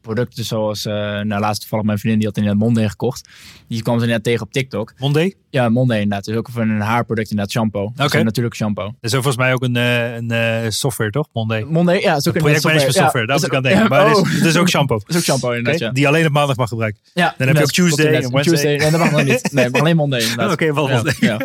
[0.00, 3.28] producten zoals, eh nou laatst toevallig mijn vriendin die had inderdaad Monday gekocht.
[3.66, 4.94] Die kwam ze inderdaad tegen op TikTok.
[4.98, 5.34] Monday.
[5.52, 6.24] Ja, Monday inderdaad.
[6.24, 7.82] Dus ook van een haarproduct inderdaad, shampoo.
[7.94, 8.18] Dat is Oké.
[8.18, 8.84] een natuurlijke shampoo.
[8.84, 11.28] Dat is ook volgens mij ook een, eh, een eh, software, toch?
[11.32, 11.62] Monday.
[11.62, 13.88] Monday, ja, is ook Een projectmanagement software, daar moet ik aan denken.
[13.92, 15.00] Maar het is, het is ook shampoo.
[15.06, 15.90] is ook shampoo inderdaad, Oké, ja.
[15.92, 17.00] Die alleen op maandag mag gebruiken.
[17.14, 17.34] ja.
[17.38, 18.76] Dan heb je ook Tuesday en Wednesday.
[18.76, 19.52] Nee, dat mag nog niet.
[19.52, 20.52] Nee, maar alleen Monday inderdaad.
[20.52, 21.14] Oké, wel Ja, Monday.
[21.20, 21.38] ja.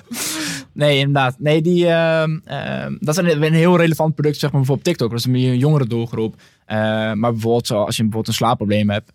[0.72, 1.34] nee, inderdaad.
[1.38, 5.10] Nee, die, ehm, ehm, dat is een, een heel relevant product, zeg maar, bijvoorbeeld TikTok.
[5.10, 6.34] Dat is een meer jongere doelgroep.
[6.64, 6.76] Eh,
[7.12, 9.10] maar bijvoorbeeld, zo, als je bijvoorbeeld een slaapprobleem hebt.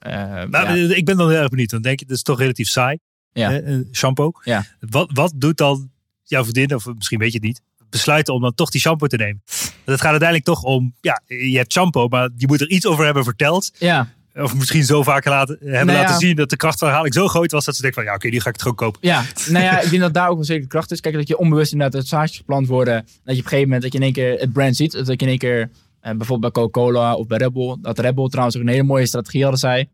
[0.49, 1.69] Nou, ja, Ik ben dan heel erg benieuwd.
[1.69, 2.97] Dan denk je, dat is toch relatief saai.
[3.39, 3.59] Ja.
[3.59, 4.31] eh, shampoo.
[4.43, 4.65] Ja.
[4.79, 5.89] Wat, wat doet dan
[6.23, 9.17] jouw vriendin, of misschien weet je het niet, besluiten om dan toch die shampoo te
[9.17, 9.41] nemen?
[9.45, 12.85] Want het gaat uiteindelijk toch om, ja, je hebt shampoo, maar je moet er iets
[12.85, 13.71] over hebben verteld.
[13.77, 16.03] ja, Of misschien zo vaak laten, hebben Nou ja.
[16.03, 18.41] laten zien dat de krachtverhaling zo groot was dat ze denkt van, ja, oké, die
[18.41, 18.99] ga ik het gewoon kopen.
[19.03, 20.99] ja, nou ja, ik denk dat daar ook wel zeker kracht is.
[20.99, 22.95] Kijk, dat je onbewust inderdaad het zaadjes geplant worden.
[22.95, 24.91] Dat je op een gegeven moment, dat je in één keer het brand ziet.
[24.91, 25.69] Dat je in één keer,
[25.99, 27.77] eh, bijvoorbeeld bij Coca-Cola of bij Red Bull.
[27.81, 29.89] Dat Red Bull trouwens ook een hele mooie strategie hadden zij.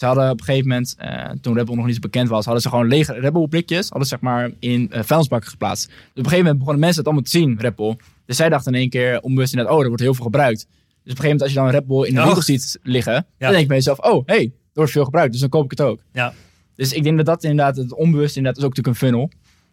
[0.00, 2.44] Ze hadden op een gegeven moment, eh, toen Red Bull nog niet zo bekend was,
[2.44, 5.86] hadden ze gewoon lege Red Bull blikjes, hadden ze zeg maar in eh, vuilnisbakken geplaatst.
[5.86, 7.96] Dus op een gegeven moment begonnen mensen het allemaal te zien, Red Bull.
[8.26, 10.58] Dus zij dachten in één keer onbewust inderdaad, oh, er wordt heel veel gebruikt.
[10.60, 12.24] Dus op een gegeven moment als je dan een Red Bull in de Oh.
[12.24, 15.40] winkel ziet liggen, dan denk je bij jezelf, oh, hey, er wordt veel gebruikt, dus
[15.40, 16.00] dan koop ik het ook.
[16.12, 16.32] Ja.
[16.74, 19.30] Dus ik denk dat dat inderdaad, het onbewust inderdaad, is ook natuurlijk een funnel.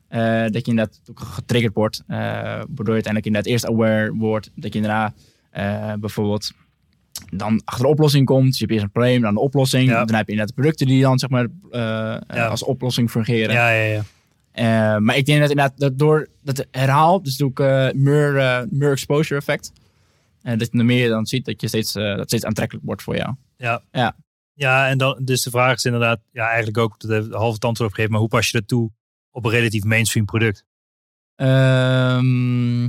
[0.08, 4.74] Eh, dat je inderdaad ook getriggerd wordt, waardoor je uiteindelijk inderdaad eerst aware wordt, dat
[4.74, 5.14] je daarna
[6.00, 6.52] bijvoorbeeld
[7.30, 8.46] dan achter de oplossing komt.
[8.46, 9.90] Dus je hebt eerst een probleem, dan de oplossing.
[9.90, 10.06] Ja.
[10.06, 13.54] Dan heb je inderdaad de producten die dan zeg maar eh, eh, als oplossing fungeren.
[13.54, 14.02] Ja, ja, ja.
[14.52, 18.92] Eh, maar ik denk dat inderdaad dat door dat herhaal, dus ook eh meer, meer
[18.92, 19.72] exposure effect.
[20.42, 23.16] En dat je er meer dan ziet, dat je steeds, dat steeds aantrekkelijk wordt voor
[23.16, 23.36] jou.
[23.58, 23.82] Ja.
[23.92, 24.16] Ja.
[24.54, 27.90] Ja, en dan, dus de vraag is inderdaad, ja, eigenlijk ook de, halve antwoord op
[27.90, 28.92] gegeven, maar hoe pas je dat toe
[29.32, 30.66] op een relatief mainstream product?
[31.36, 32.88] Ehm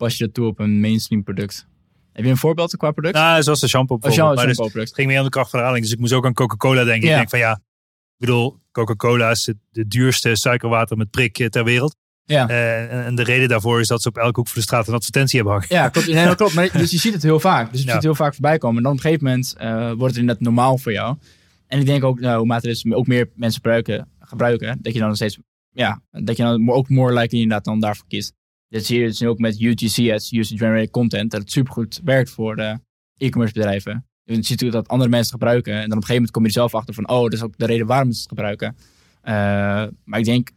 [0.00, 1.66] pas je dat toe op een mainstream product?
[2.12, 3.14] Heb je een voorbeeld qua product?
[3.14, 4.26] Nou, zoals de shampoo bijvoorbeeld.
[4.26, 4.88] jou Maar een dus, product.
[4.88, 7.08] het ging meer om de krachtverhaling, dus ik moest ook aan Coca-Cola denken.
[7.08, 7.10] Ja.
[7.10, 11.46] Ik denk van ja, ik bedoel, Coca-Cola is het de duurste suikerwater met prik eh,
[11.46, 11.96] ter wereld.
[12.24, 12.48] Ja.
[12.48, 14.94] Eh, en, de reden daarvoor is dat ze op elke hoek van de straat een
[14.94, 15.74] advertentie hebben hangen.
[15.74, 16.06] Ja, klopt.
[16.06, 16.54] Nee, dat klopt.
[16.54, 17.70] Maar, dus je ziet het heel vaak.
[17.70, 17.92] Dus je Ja.
[17.92, 18.76] ziet het heel vaak voorbij komen.
[18.76, 21.16] En dan op een gegeven moment eh, wordt het inderdaad normaal voor jou.
[21.66, 25.16] En ik denk ook, nou, naarmate dus ook meer mensen gebruiken, gebruiken, dat je dan
[25.16, 25.38] steeds,
[25.70, 28.32] ja, dat je dan ook more likely inderdaad dan daarvoor kiest.
[28.70, 32.00] Dat zie je dus nu ook met UGC, ads, User Generated Content, dat het supergoed
[32.04, 32.78] werkt voor de
[33.16, 34.06] e-commerce bedrijven.
[34.24, 35.72] Je ziet natuurlijk dat andere mensen het gebruiken.
[35.72, 37.42] En dan op een gegeven moment kom je er zelf achter van, oh, dat is
[37.42, 38.76] ook de reden waarom ze het gebruiken.
[39.22, 39.32] Eh,
[40.04, 40.50] maar ik denk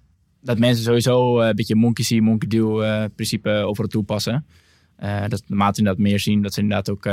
[0.43, 4.45] dat mensen sowieso eh, een beetje monkey see, monkey do eh, principe overal toepassen.
[4.95, 7.03] Eh, dat naarmate inderdaad meer zien, dat ze inderdaad ook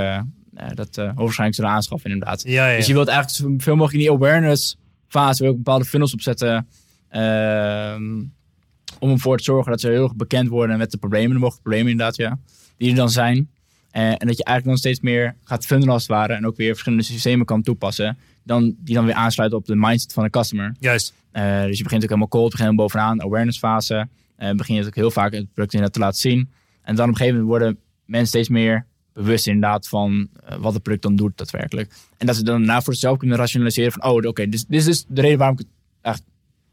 [0.74, 2.42] dat eh waarschijnlijk zullen aanschaffen inderdaad.
[2.42, 2.76] Ja, ja.
[2.76, 4.76] Dus je wilt eigenlijk zoveel mogelijk in die awareness
[5.06, 6.68] fase ook bepaalde funnels opzetten.
[9.00, 11.62] Om ervoor te zorgen dat ze heel erg bekend worden met de problemen, de mogelijke
[11.62, 12.38] problemen inderdaad, ja.
[12.76, 13.50] Die er dan zijn.
[13.90, 16.32] Eh, en dat je eigenlijk dan steeds meer gaat funnelen als het ware.
[16.32, 18.18] En ook weer verschillende systemen kan toepassen.
[18.42, 20.74] Dan, die dan weer aansluiten op de mindset van de customer.
[20.78, 21.14] Juist.
[21.30, 24.08] Eh, dus je begint ook helemaal cold, begint helemaal bovenaan, awareness fase.
[24.36, 26.50] En begin je ook heel vaak het product inderdaad te laten zien.
[26.82, 30.28] En dan op een gegeven moment worden mensen steeds meer bewust inderdaad van
[30.58, 31.92] wat het product dan doet daadwerkelijk.
[32.16, 34.84] En dat ze dan daarna voor zichzelf kunnen rationaliseren van, oh oké, dit, dit is
[34.84, 36.22] dus de reden waarom ik het echt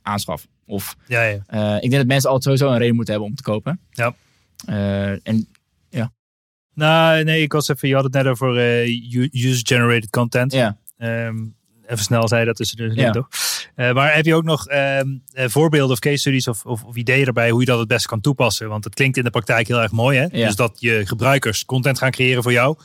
[0.07, 0.47] aanschaf.
[0.65, 1.39] Of Ja, ja.
[1.47, 3.79] eh, ik denk dat mensen altijd sowieso een reden moeten hebben om te kopen.
[3.91, 4.15] Ja.
[4.65, 5.47] Eh, en
[6.73, 10.51] Nou, nee, ik was even, je had het net over eh, u- user-generated content.
[10.51, 11.37] ja, Ehm,
[11.85, 13.11] even snel zei dat tussen de Ja.
[13.11, 13.27] toch?
[13.75, 17.25] Maar heb je ook nog ehm, eh, voorbeelden of case studies of, of, of ideeën
[17.25, 18.69] erbij hoe je dat het beste kan toepassen?
[18.69, 20.23] Want het klinkt in de praktijk heel erg mooi, hè?
[20.31, 20.45] Ja.
[20.45, 22.77] Dus dat je gebruikers content gaan creëren voor jou.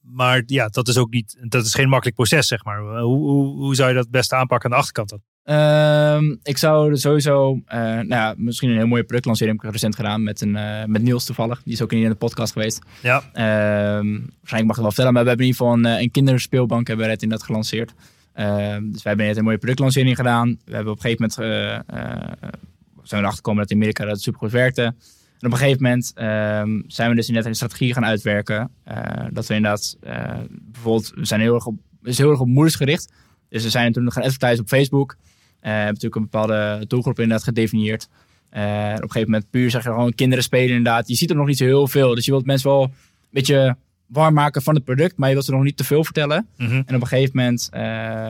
[0.00, 2.78] Maar ja, dat is ook niet, dat is geen makkelijk proces, zeg maar.
[2.80, 5.22] Hoe, hoe, hoe zou je dat het beste aanpakken aan de achterkant dan?
[5.50, 9.96] Ehm, ik zou sowieso, eh, nou ja, misschien een heel mooie productlancering heb ik recent
[9.96, 11.62] gedaan met, een, eh, met Niels toevallig.
[11.62, 12.78] Die is ook in de podcast geweest.
[13.02, 15.86] Ja, Ehm, waarschijnlijk mag ik het wel vertellen, maar we hebben in ieder geval een,
[15.86, 17.92] eh, een kinderspeelbank hebben we net inderdaad gelanceerd.
[18.32, 20.58] Ehm, dus we hebben net een mooie productlancering gedaan.
[20.64, 21.96] We hebben op een gegeven moment eh,
[23.02, 24.82] zijn we erachter gekomen dat in Amerika dat supergoed werkte.
[24.82, 26.12] En op een gegeven moment
[26.86, 28.70] zijn we dus inderdaad een strategie gaan uitwerken.
[29.30, 29.96] dat we inderdaad,
[30.50, 33.12] bijvoorbeeld, we zijn heel erg op, is heel erg op moeders gericht.
[33.48, 35.16] Dus we zijn toen gaan advertisen op Facebook.
[35.60, 38.08] Eh hebben natuurlijk een bepaalde doelgroep inderdaad gedefinieerd.
[38.50, 38.62] Eh,
[38.96, 41.08] op een gegeven moment puur zeg je gewoon kinderen spelen inderdaad.
[41.08, 42.14] Je ziet er nog niet zo heel veel.
[42.14, 42.90] Dus je wilt mensen wel een
[43.30, 45.16] beetje warm maken van het product.
[45.16, 46.46] Maar je wilt ze nog niet te veel vertellen.
[46.56, 46.82] Mhm.
[46.86, 47.80] En op een gegeven moment eh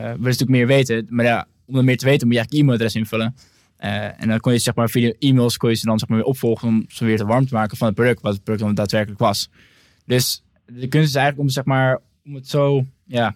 [0.01, 1.05] wil je natuurlijk meer weten.
[1.09, 3.35] Maar ja, om er meer te weten moet je eigenlijk e-mailadres invullen.
[4.17, 6.27] En dan kon je zeg maar via e-mails kon je ze dan zeg maar weer
[6.27, 8.75] opvolgen om ze weer te warm te maken van het product, wat het product dan
[8.75, 9.49] daadwerkelijk was.
[10.05, 13.35] Dus de kunst is eigenlijk om zeg maar om het zo, ja,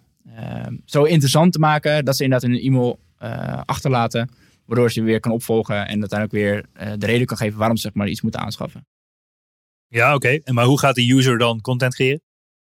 [0.86, 3.00] zo interessant te maken dat ze inderdaad in een e-mail
[3.66, 4.30] achterlaten,
[4.66, 7.82] waardoor ze weer kan opvolgen en uiteindelijk weer eh, de reden kan geven waarom ze
[7.82, 8.86] zeg maar iets moeten aanschaffen.
[9.88, 10.40] Ja, oké.
[10.44, 12.22] En Maar hoe gaat de user dan content creëren?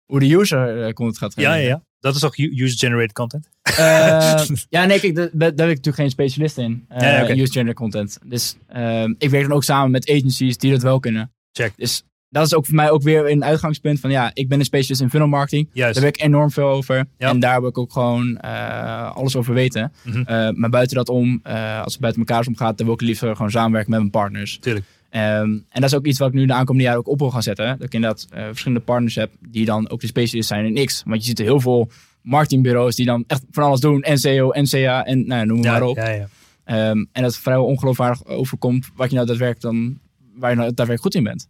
[0.04, 1.68] Hoe de user eh, content gaat Ja, ja, creëren.
[1.68, 1.84] ja.
[1.98, 3.48] Dat is toch user-generated content?
[3.62, 3.76] Eh,
[4.68, 6.84] ja, nee, kijk, daar ben ik natuurlijk geen specialist in.
[6.88, 7.32] eh Ja, ja, oké.
[7.32, 8.18] User-generated content.
[8.26, 11.32] Dus ehm, ik werk dan ook samen met agencies die dat wel kunnen.
[11.52, 11.72] Check.
[11.76, 14.64] Dus dat is ook voor mij ook weer een uitgangspunt van ja, ik ben een
[14.64, 15.68] specialist in funnel marketing.
[15.72, 15.94] Juist.
[15.94, 17.06] Daar weet ik enorm veel over.
[17.18, 17.28] Ja.
[17.28, 19.92] En daar wil ik ook gewoon eh, alles over weten.
[20.04, 20.18] Mhm.
[20.18, 23.36] Eh, maar buiten dat om, eh, als het buiten elkaar omgaat, dan wil ik liever
[23.36, 24.58] gewoon samenwerken met mijn partners.
[24.58, 24.86] Tuurlijk.
[25.10, 27.30] Ehm, en dat is ook iets wat ik nu de aankomende jaren ook op wil
[27.30, 27.66] gaan zetten.
[27.66, 31.02] Dat ik inderdaad verschillende partners heb die dan ook de specialist zijn in X.
[31.06, 31.90] Want je ziet er heel veel
[32.22, 34.04] marketingbureaus die dan echt van alles doen.
[34.08, 35.96] NCO, NCA en nou, noem Ja, maar op.
[35.96, 36.28] ja, ja.
[36.64, 39.98] Ehm, en dat het vrijwel ongeloofwaardig overkomt wat je nou daadwerkelijk dan,
[40.34, 41.48] waar je nou daadwerkelijk goed in bent.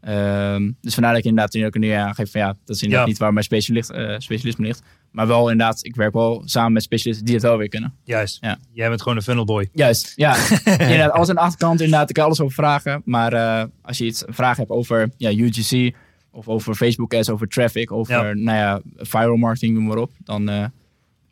[0.00, 3.06] Ehm, dus vandaar dat ik inderdaad nu ook nu aangeef van ja, dat is inderdaad
[3.06, 3.12] Ja.
[3.12, 4.82] niet waar mijn specialist, eh, specialisme ligt.
[5.10, 7.94] Maar wel inderdaad, ik werk wel samen met specialisten die het wel weer kunnen.
[8.04, 8.38] Juist.
[8.40, 8.58] Ja.
[8.72, 9.68] Jij bent gewoon een funnelboy.
[9.72, 10.36] Juist, ja.
[10.64, 13.02] inderdaad, alles aan de achterkant inderdaad, ik kan alles over vragen.
[13.04, 15.94] Maar eh, als je iets een vraag hebt over ja, UGC
[16.30, 18.34] of over Facebook ads, over traffic, over Ja.
[18.34, 20.12] nou ja, viral marketing, noem maar op.
[20.18, 20.70] Dan eh, moet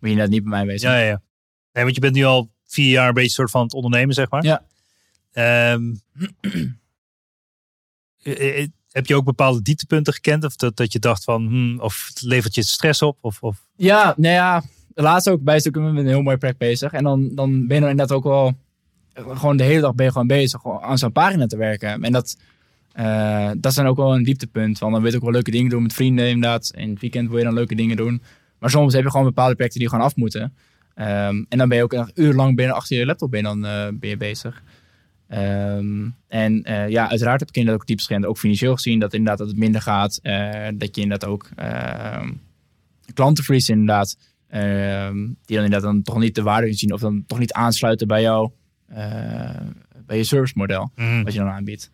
[0.01, 0.91] je inderdaad niet bij mij wezen.
[0.91, 1.23] Ja, ja, ja.
[1.73, 4.31] Nee, want je bent nu al vier jaar een beetje soort van het ondernemen, zeg
[4.31, 4.45] maar.
[4.45, 4.63] Ja.
[5.33, 5.83] Ehm,
[6.41, 6.63] eh, eh,
[8.91, 10.45] heb je ook bepaalde dieptepunten gekend?
[10.45, 13.19] Of dat, dat je dacht van, hmm, of het levert je stress op?
[13.21, 13.67] Of, of...
[13.77, 14.63] Ja, nou ja,
[14.95, 16.93] laatst ook bij stukken met een heel mooi project bezig.
[16.93, 18.55] En dan, dan ben je er inderdaad ook wel,
[19.15, 22.03] gewoon de hele dag ben je gewoon bezig aan zo'n pagina te werken.
[22.03, 22.37] En dat,
[22.93, 24.79] eh, dat is dan ook wel een dieptepunt.
[24.79, 26.73] Want dan wil je ook wel leuke dingen doen met vrienden inderdaad.
[26.75, 28.23] In het weekend wil je dan leuke dingen doen.
[28.59, 30.55] Maar soms heb je gewoon bepaalde projecten die gewoon af moeten.
[30.95, 33.67] Ehm, en dan ben je ook echt urenlang binnen achter je laptop ben je dan,
[33.67, 34.63] eh, ben je bezig.
[35.29, 39.39] Ehm, en eh, ja, uiteraard heb ik inderdaad ook diepst ook financieel gezien dat inderdaad
[39.39, 40.19] dat het minder gaat.
[40.23, 42.33] eh, dat je inderdaad ook ehm,
[43.15, 44.17] klanten verliest inderdaad.
[44.49, 48.07] ehm, die dan inderdaad dan toch niet de waarde zien of dan toch niet aansluiten
[48.07, 48.51] bij jou,
[48.87, 49.61] eh,
[50.07, 51.23] bij je service model Mhm.
[51.23, 51.91] wat je dan aanbiedt.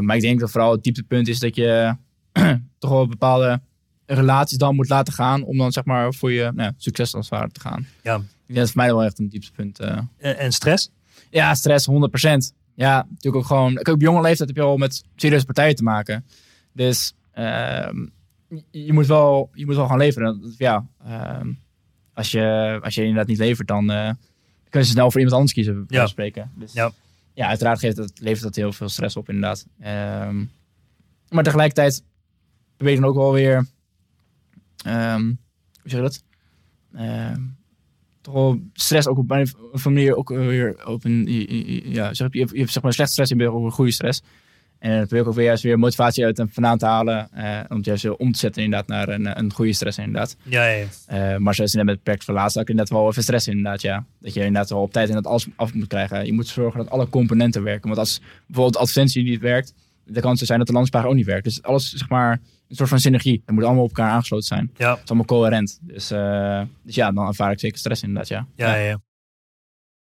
[0.00, 1.96] Maar ik denk dat vooral het dieptepunt is dat je
[2.78, 3.60] toch wel bepaalde
[4.06, 7.38] relaties dan moet laten gaan om dan zeg maar voor je nou, succes als het
[7.38, 7.86] ware te gaan.
[8.02, 8.16] Ja.
[8.16, 9.80] Ik denk dat voor mij wel echt een dieptepunt.
[10.18, 10.90] en stress?
[11.32, 11.92] Ja, stress 100%.
[12.74, 13.78] Ja, natuurlijk ook gewoon.
[13.78, 16.24] Ook op jonge leeftijd heb je al met serieuze partijen te maken.
[16.72, 18.06] Dus ehm,
[18.70, 20.54] je- moet wel, je moet wel gaan leveren.
[20.58, 21.52] Ja, ehm,
[22.14, 24.10] als, je, als je inderdaad niet levert, dan eh,
[24.68, 25.84] kunnen ze snel voor iemand anders kiezen.
[25.88, 26.06] Ja.
[26.06, 26.50] spreken.
[26.56, 26.90] Dus, Ja.
[27.34, 29.66] ja, uiteraard geeft dat, levert dat heel veel stress op, inderdaad.
[29.80, 30.44] Ehm,
[31.28, 32.04] maar tegelijkertijd
[32.76, 33.66] probeer je dan ook wel weer.
[34.84, 35.36] ehm, hoe
[35.90, 36.22] zeg je dat?
[36.94, 37.42] Ehm,
[38.22, 41.26] toch wel stress ook op een of manier ook weer op een.
[41.92, 43.70] Ja, zeg, je, hebt, je hebt zeg maar slechte stress en je hebt ook een
[43.70, 44.22] goede stress.
[44.78, 47.28] En dan probeer ik ook weer juist weer motivatie uit en vandaan te halen.
[47.32, 50.36] eh, om het juist weer om te zetten inderdaad naar een, een goede stress inderdaad.
[50.42, 50.86] Ja, ja.
[51.06, 53.82] Eh, maar zoals inderdaad met het project verlaatst, had ik inderdaad wel even stress inderdaad,
[53.82, 54.04] ja.
[54.20, 56.26] Dat je inderdaad wel op tijd inderdaad alles af moet krijgen.
[56.26, 57.86] Je moet zorgen dat alle componenten werken.
[57.86, 61.44] Want als bijvoorbeeld advertentie niet werkt, de kans zijn dat de landspagina ook niet werkt.
[61.44, 62.40] Dus alles, zeg maar,
[62.72, 63.42] een soort van synergie.
[63.44, 64.70] Dat moet allemaal op elkaar aangesloten zijn.
[64.76, 65.78] Ja, Het is allemaal coherent.
[65.82, 68.46] Dus, eh, dus ja, dan ervaar ik zeker stress inderdaad, ja.
[68.54, 68.88] ja, ja.
[68.88, 69.00] ja.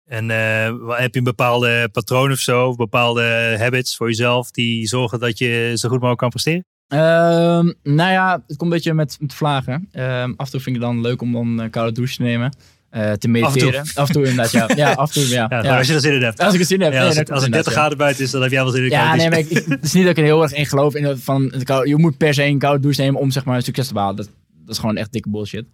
[0.04, 4.86] En eh, heb je een bepaalde patroon of zo, of bepaalde habits voor jezelf die
[4.86, 6.64] zorgen dat je zo goed mogelijk kan presteren?
[6.88, 9.88] Ehm, nou ja, het komt een beetje met, met vlagen.
[9.92, 12.22] Ehm, af en toe vind ik het dan leuk om dan een koude douche te
[12.22, 12.56] nemen.
[12.96, 13.84] Eh, te mediteren.
[13.94, 14.68] Af en toe, inderdaad, ja.
[14.86, 15.46] Ja, af en toe, ja.
[15.50, 15.78] Ja, ja.
[15.78, 16.40] als je er zin in hebt.
[16.40, 16.92] Als ik het zin heb.
[16.92, 17.80] Ja, nee, als, het, als het klopt 30 inderdaad, ja.
[17.80, 19.84] graden buiten is, dan heb jij wel zin in Ja, nee, maar ik, ik- het
[19.84, 20.94] is niet dat ik er heel erg in geloof.
[20.94, 21.52] In dat van,
[21.84, 24.16] je moet per se een koude douche nemen om zeg maar, succes te behalen.
[24.16, 24.30] Dat,
[24.64, 25.64] dat is gewoon echt dikke bullshit.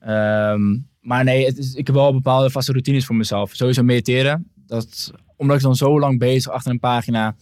[0.00, 3.50] Ehm, maar nee, het is, ik heb wel bepaalde vaste routines voor mezelf.
[3.54, 4.50] Sowieso mediteren.
[4.66, 7.34] Dat, omdat ik dan zo lang bezig achter een pagina...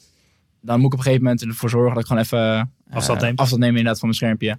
[0.62, 2.38] dan moet ik op een gegeven moment ervoor zorgen dat ik gewoon even...
[2.88, 3.38] eh, Afstand neemt.
[3.38, 4.58] Afstand nemen inderdaad van mijn schermpje.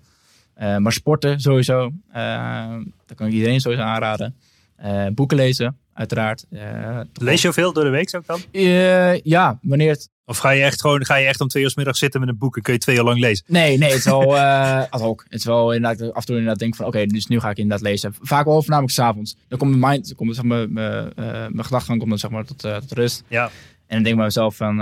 [0.54, 1.92] Eh, maar sporten sowieso.
[2.12, 4.36] eh, dat kan ik iedereen sowieso aanraden.
[4.82, 6.46] Eh, boeken lezen, uiteraard.
[6.50, 8.42] Eh, Lees je veel door de week ook dan?
[8.52, 11.70] Eh, ja, wanneer het Of ga je echt gewoon, ga je echt om twee uur
[11.70, 13.46] 's middag zitten met een boek en kun je twee uur lang lezen?
[13.48, 14.38] Nee, nee, het is wel
[14.90, 15.24] ad hoc.
[15.30, 17.58] Het is wel inderdaad, af en toe inderdaad denk van, oké, dus nu ga ik
[17.58, 18.14] inderdaad lezen.
[18.22, 19.38] Vaak wel voornamelijk s'avonds.
[19.48, 22.46] Dan komt mijn mind, komt zeg maar, mijn, eh, mijn gedachtegang komt dan zeg maar
[22.46, 23.24] tot, tot rust.
[23.28, 23.44] Ja.
[23.44, 23.52] En
[23.88, 24.80] dan denk ik bij mezelf van,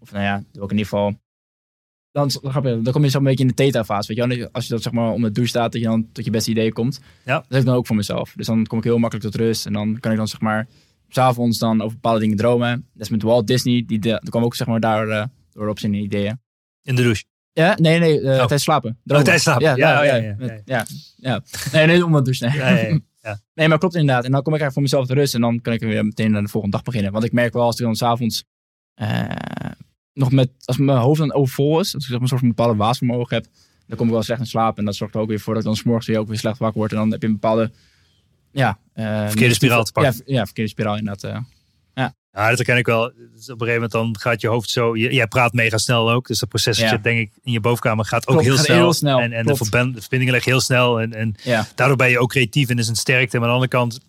[0.00, 1.14] of nou ja, doe ik in ieder geval.
[2.12, 2.30] Dan,
[2.62, 4.14] dan kom je zo een beetje in de theta-fase.
[4.14, 6.24] Weet je, als je dat zeg maar om de douche staat, dat je dan tot
[6.24, 7.00] je beste idee komt.
[7.24, 7.34] Ja.
[7.34, 8.32] Dat heb ik dan ook voor mezelf.
[8.36, 9.66] Dus dan kom ik heel makkelijk tot rust.
[9.66, 10.68] En dan kan ik dan zeg maar
[11.08, 12.86] s'avonds dan over bepaalde dingen dromen.
[12.92, 13.84] Dat is met Walt Disney.
[13.86, 16.40] Die, de, kwam ook zeg maar daar uh, door op zijn ideeën.
[16.82, 17.24] In de douche?
[17.52, 18.36] Ja, nee, nee, uh, oh.
[18.36, 18.98] tijdens slapen.
[19.04, 19.64] Oh, tijdens slapen.
[19.64, 20.14] Ja, ja, ja.
[20.14, 20.86] ja, ja, ja,
[21.16, 21.42] ja.
[21.72, 22.46] Nee, nee, om de douche.
[22.46, 23.00] Nee.
[23.22, 24.24] Ja, nee, maar klopt inderdaad.
[24.24, 25.34] En dan kom ik eigenlijk voor mezelf te rust.
[25.34, 27.12] En dan kan ik weer meteen aan de volgende dag beginnen.
[27.12, 28.44] Want ik merk wel als ik dan s'avonds
[29.02, 29.28] uh,
[30.14, 32.48] nog met, als mijn hoofd dan overvol is, als ik zeg maar, een soort van
[32.48, 33.46] bepaalde waasvermogen heb,
[33.86, 34.78] dan kom ik wel slecht in slaap.
[34.78, 36.58] En dat zorgt er ook weer voor dat ik dan s'morgens weer ook weer slecht
[36.58, 36.92] wakker word.
[36.92, 37.70] En dan heb je een bepaalde,
[38.50, 38.78] ja...
[38.94, 40.22] Uh, verkeerde spiraal te pakken.
[40.26, 41.24] Ja, ja verkeerde spiraal inderdaad.
[41.24, 41.40] Uh,
[41.94, 42.14] ja.
[42.32, 43.12] ja, dat herken ik wel.
[43.34, 44.96] Dus op een gegeven moment dan gaat je hoofd zo...
[44.96, 46.26] Je, jij praat mega snel ook.
[46.26, 46.96] Dus dat proces ja.
[46.96, 48.76] denk ik in je bovenkamer gaat ook heel, gaat snel.
[48.76, 49.20] heel snel.
[49.20, 51.00] En, en de, verbindingen leggen heel snel.
[51.00, 51.34] En, en
[51.74, 53.38] daardoor ben je ook creatief en is een sterkte.
[53.38, 54.00] Maar aan de andere kant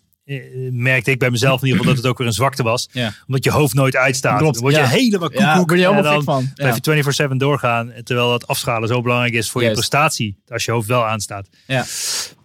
[0.70, 2.88] merkte ik bij mezelf in ieder geval dat het ook weer een zwakte was.
[2.92, 3.12] Ja.
[3.26, 4.38] Omdat je hoofd nooit uitstaat.
[4.38, 4.86] Klopt, dan word je ja.
[4.86, 5.46] helemaal koekoek.
[5.46, 6.42] Ja, word je helemaal en dan van.
[6.54, 6.80] Ja.
[6.80, 7.92] blijf je 24-7 doorgaan.
[8.02, 10.36] Terwijl dat afschalen zo belangrijk is voor je prestatie.
[10.48, 11.48] Als je hoofd wel aanstaat.
[11.66, 11.84] Ja.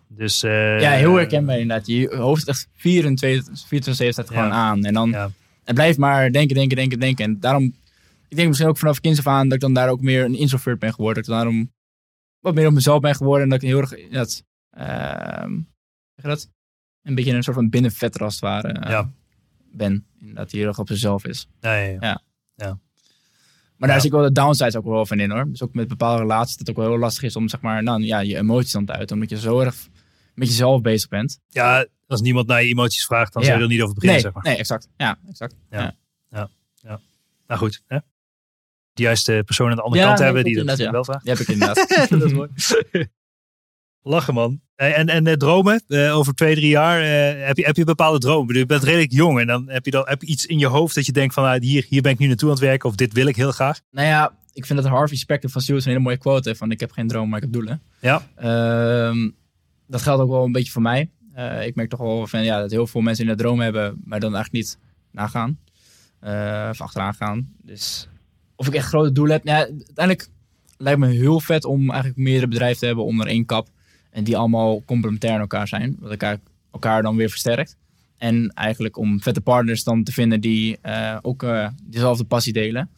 [0.07, 1.87] Dus, uh, ja, heel herkenbaar inderdaad.
[1.87, 4.83] Je hoofd echt 24, 24 staat gewoon aan.
[4.83, 5.13] En dan
[5.63, 7.25] het blijft maar denken, denken, denken, denken.
[7.25, 7.63] En daarom,
[8.27, 10.35] ik denk misschien ook vanaf kinds af aan dat ik dan daar ook meer een
[10.35, 11.23] introvert ben geworden.
[11.23, 11.71] Dat ik daarom
[12.39, 13.43] wat meer op mezelf ben geworden.
[13.43, 14.43] En dat ik heel erg, dat,
[16.15, 16.49] zeg je dat?
[17.09, 19.11] Een beetje een soort van binnenvetter als het ware eh, Ja.
[19.71, 20.05] ben.
[20.19, 21.47] Dat hij heel erg op zichzelf is.
[21.59, 22.21] Ja, ja, ja.
[22.55, 22.79] Ja.
[23.77, 23.99] Maar daar Ja.
[24.03, 25.45] zie ik wel de downsides ook wel van in hoor.
[25.51, 27.83] Dus ook met bepaalde relaties dat het ook wel heel lastig is om zeg maar,
[27.83, 29.15] nou, ja, je emoties dan te uiten.
[29.15, 29.87] Omdat je zo erg
[30.35, 31.39] met jezelf bezig bent.
[31.47, 33.47] Ja, als niemand naar je emoties vraagt, dan Ja.
[33.47, 34.51] zou je er niet over beginnen, Nee, zeg maar.
[34.51, 34.87] nee, exact.
[34.97, 35.55] Ja, exact.
[35.69, 35.95] Ja.
[37.47, 37.97] Nou goed, hè?
[38.93, 41.23] De juiste persoon aan de andere Ja, kant nee, hebben die dat wel vraagt.
[41.23, 41.87] Die heb ik inderdaad.
[42.09, 42.49] dat is mooi.
[44.01, 44.61] Lachen, man.
[44.75, 47.83] Hey, En, en eh, dromen, eh, over twee, drie jaar, eh, heb, je, heb je
[47.83, 48.55] bepaalde dromen?
[48.55, 50.95] Je bent redelijk jong en dan heb je, dan, heb je iets in je hoofd
[50.95, 52.95] dat je denkt van, ah, hier, hier ben ik nu naartoe aan het werken of
[52.95, 53.79] dit wil ik heel graag.
[53.91, 56.71] Nou ja, ik vind dat Harvey Specter van Stuart een hele mooie quote heeft van
[56.71, 57.81] ik heb geen droom, maar ik heb doelen.
[57.99, 59.29] Ja, Ehm,
[59.87, 61.09] dat geldt ook wel een beetje voor mij.
[61.33, 64.01] Eh, ik merk toch wel van, ja, dat heel veel mensen in de droom hebben,
[64.03, 64.77] maar dan eigenlijk niet
[65.11, 65.59] nagaan.
[66.19, 67.53] Eh, of achteraan gaan.
[67.63, 68.07] Dus
[68.55, 69.45] of ik echt grote doelen heb.
[69.45, 70.29] Ja, uiteindelijk
[70.77, 73.67] lijkt me heel vet om eigenlijk meerdere bedrijven te hebben onder één kap.
[74.09, 75.95] En die allemaal complementair aan elkaar zijn.
[75.99, 76.39] Wat elkaar,
[76.71, 77.77] elkaar dan weer versterkt.
[78.17, 82.89] En eigenlijk om vette partners dan te vinden die eh, ook eh, dezelfde passie delen.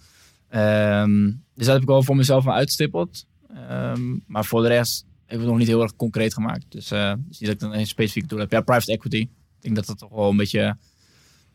[0.49, 1.23] Ehm,
[1.55, 3.25] dus dat heb ik wel voor mezelf wel uitstippeld.
[3.55, 6.65] Ehm, maar voor de rest heb ik het nog niet heel erg concreet gemaakt.
[6.69, 8.51] Dus, dus niet dat ik dan een specifiek doel heb.
[8.51, 9.17] Ja, private equity.
[9.17, 10.77] Ik denk dat dat toch wel een beetje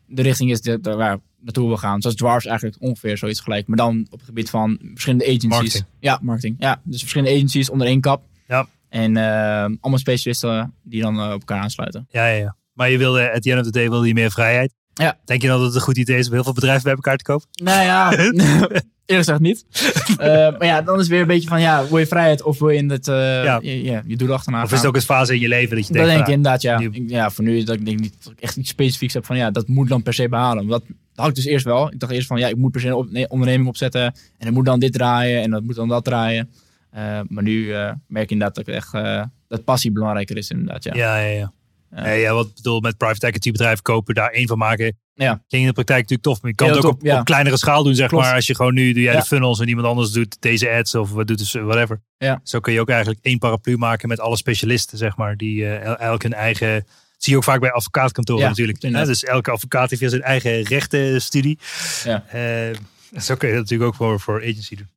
[0.05, 2.01] de richting is die- waar we naartoe wil gaan.
[2.01, 3.67] Zoals Dwarfs eigenlijk ongeveer zoiets gelijk.
[3.67, 5.49] Maar dan op het gebied van verschillende agencies.
[5.49, 5.85] Marketing.
[5.99, 6.55] Ja, marketing.
[6.59, 8.23] Ja, dus verschillende agencies onder één kap.
[8.47, 8.67] Ja.
[8.89, 9.23] En eh,
[9.61, 12.07] allemaal specialisten die dan eh, op elkaar aansluiten.
[12.09, 12.35] ja, ja.
[12.37, 12.55] ja.
[12.73, 14.73] Maar je wilde, at the end of the day, wilde je meer vrijheid.
[14.93, 15.17] Ja.
[15.25, 17.17] Denk je dan dat het een goed idee is om heel veel bedrijven bij elkaar
[17.17, 17.47] te kopen?
[17.53, 19.65] Nou ja, eerlijk gezegd niet.
[20.17, 22.59] Eh, maar ja, dan is het weer een beetje van, ja, wil je vrijheid of
[22.59, 23.59] wil je in het, eh, Ja.
[23.61, 25.87] je, je, je doel achterna Of is het ook een fase in je leven dat
[25.87, 27.17] je Dat denkt, denk ik van, inderdaad, ja.
[27.17, 27.29] ja.
[27.29, 29.51] Voor nu is dat ik denk niet dat ik echt iets specifieks heb van ja,
[29.51, 30.67] dat moet dan per se behalen.
[30.67, 31.91] Want dat had ik dus eerst wel.
[31.91, 34.01] Ik dacht eerst van ja, ik moet per se een op- nee, onderneming opzetten.
[34.03, 36.49] En dan moet dan dit draaien en dat moet dan dat draaien.
[36.97, 40.83] Eh, maar nu eh, merk ik inderdaad dat echt eh, dat passie belangrijker is inderdaad.
[40.83, 40.93] Ja.
[40.95, 41.51] ja, ja, ja.
[41.89, 44.97] Nee, ja, wat bedoel met private equity bedrijven kopen, daar één van maken.
[45.13, 45.27] Ja.
[45.33, 47.19] Klinkt in de praktijk natuurlijk tof, maar je kan Heel het ook top, op, ja.
[47.19, 48.23] op kleinere schaal doen, zeg Klopt.
[48.25, 48.33] maar.
[48.35, 49.19] Als je gewoon nu doe jij Ja.
[49.19, 52.01] de funnels en iemand anders doet deze ads of wat doet dus whatever.
[52.17, 52.39] Ja.
[52.43, 55.97] Zo kun je ook eigenlijk één paraplu maken met alle specialisten, zeg maar, die el-
[55.97, 56.85] elk hun eigen.
[57.17, 58.81] Zie je ook vaak bij advocaatkantoren Ja, natuurlijk.
[58.81, 59.05] hè.
[59.05, 61.59] Dus elke advocaat heeft weer zijn eigen rechtenstudie.
[62.03, 62.25] Ja.
[62.27, 62.75] Eh,
[63.21, 64.87] zo kun je dat natuurlijk ook voor, voor agency doen.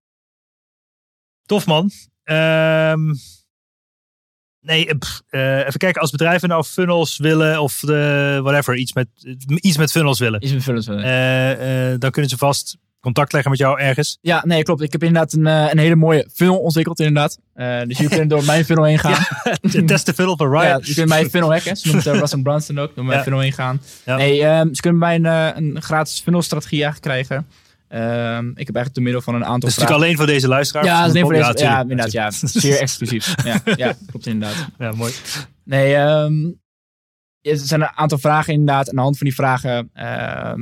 [1.51, 1.91] Tof man.
[2.25, 3.15] Ehm,
[4.61, 6.01] nee, eh, pff, eh, even kijken.
[6.01, 9.07] Als bedrijven nou funnels willen of de, whatever, iets met,
[9.61, 10.43] iets met funnels willen.
[10.45, 11.05] Iets met vullen zullen.
[11.05, 14.19] eh, dan kunnen ze vast contact leggen met jou ergens.
[14.21, 14.83] Ja, nee, klopt.
[14.83, 17.39] Ik heb inderdaad een, een hele mooie funnel ontwikkeld inderdaad.
[17.87, 19.25] Dus jullie kunnen door mijn funnel heen gaan.
[19.87, 20.81] Test de funnel van Ja, Ryan.
[20.85, 21.77] je kunt mijn funnel hacken.
[21.77, 22.95] Ze noemt Russell Brunson ook.
[22.95, 23.23] Door mijn Ja.
[23.23, 23.81] funnel heen gaan.
[24.05, 24.17] Ja.
[24.17, 25.25] Nee, ehm, ze kunnen bij een,
[25.57, 27.47] een gratis funnelstrategie eigenlijk krijgen.
[27.91, 29.93] Ehm, ik heb eigenlijk door middel van een aantal Dat is vragen...
[29.93, 30.85] natuurlijk alleen voor deze luisteraar.
[30.85, 31.55] Ja, alleen voor deze.
[31.59, 32.13] Ja, inderdaad.
[32.13, 32.31] Ja,
[32.65, 33.35] zeer exclusief.
[33.45, 34.69] Ja, ja, klopt inderdaad.
[34.79, 35.13] Ja, mooi.
[35.65, 36.45] Nee, ehm,
[37.41, 38.85] ja, er zijn een aantal vragen inderdaad.
[38.85, 40.61] En aan de hand van die vragen ehm,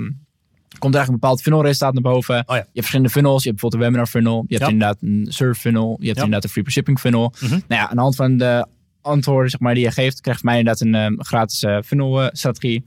[0.78, 2.34] komt er eigenlijk een bepaald funnelresultaat naar boven.
[2.34, 2.54] Oh ja.
[2.54, 3.42] Je hebt verschillende funnels.
[3.42, 4.44] Je hebt bijvoorbeeld een webinar funnel.
[4.46, 4.72] Je hebt Ja.
[4.72, 5.96] inderdaad een serve funnel.
[6.00, 6.24] Je hebt Ja.
[6.24, 7.32] inderdaad een free shipping funnel.
[7.40, 7.50] Mhm.
[7.50, 8.66] Nou ja, aan de hand van de
[9.00, 12.84] antwoorden zeg maar, die je geeft, krijgt mij inderdaad een gratis eh, funnel strategie.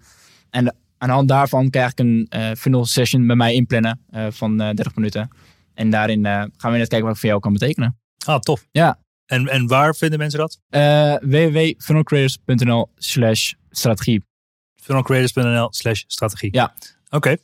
[0.49, 4.01] En de- aan de hand daarvan krijg ik een eh, funnel session bij mij inplannen
[4.09, 5.29] eh, van eh 30 minuten.
[5.73, 7.99] En daarin eh, gaan we net kijken wat ik voor jou kan betekenen.
[8.25, 8.67] Ah, tof.
[8.71, 8.99] Ja.
[9.25, 10.59] En, en waar vinden mensen dat?
[10.69, 14.23] Eh www.funnelcreators.nl slash strategie.
[14.81, 16.53] funnelcreators.nl slash strategie.
[16.53, 16.73] Ja.
[17.09, 17.37] Oké.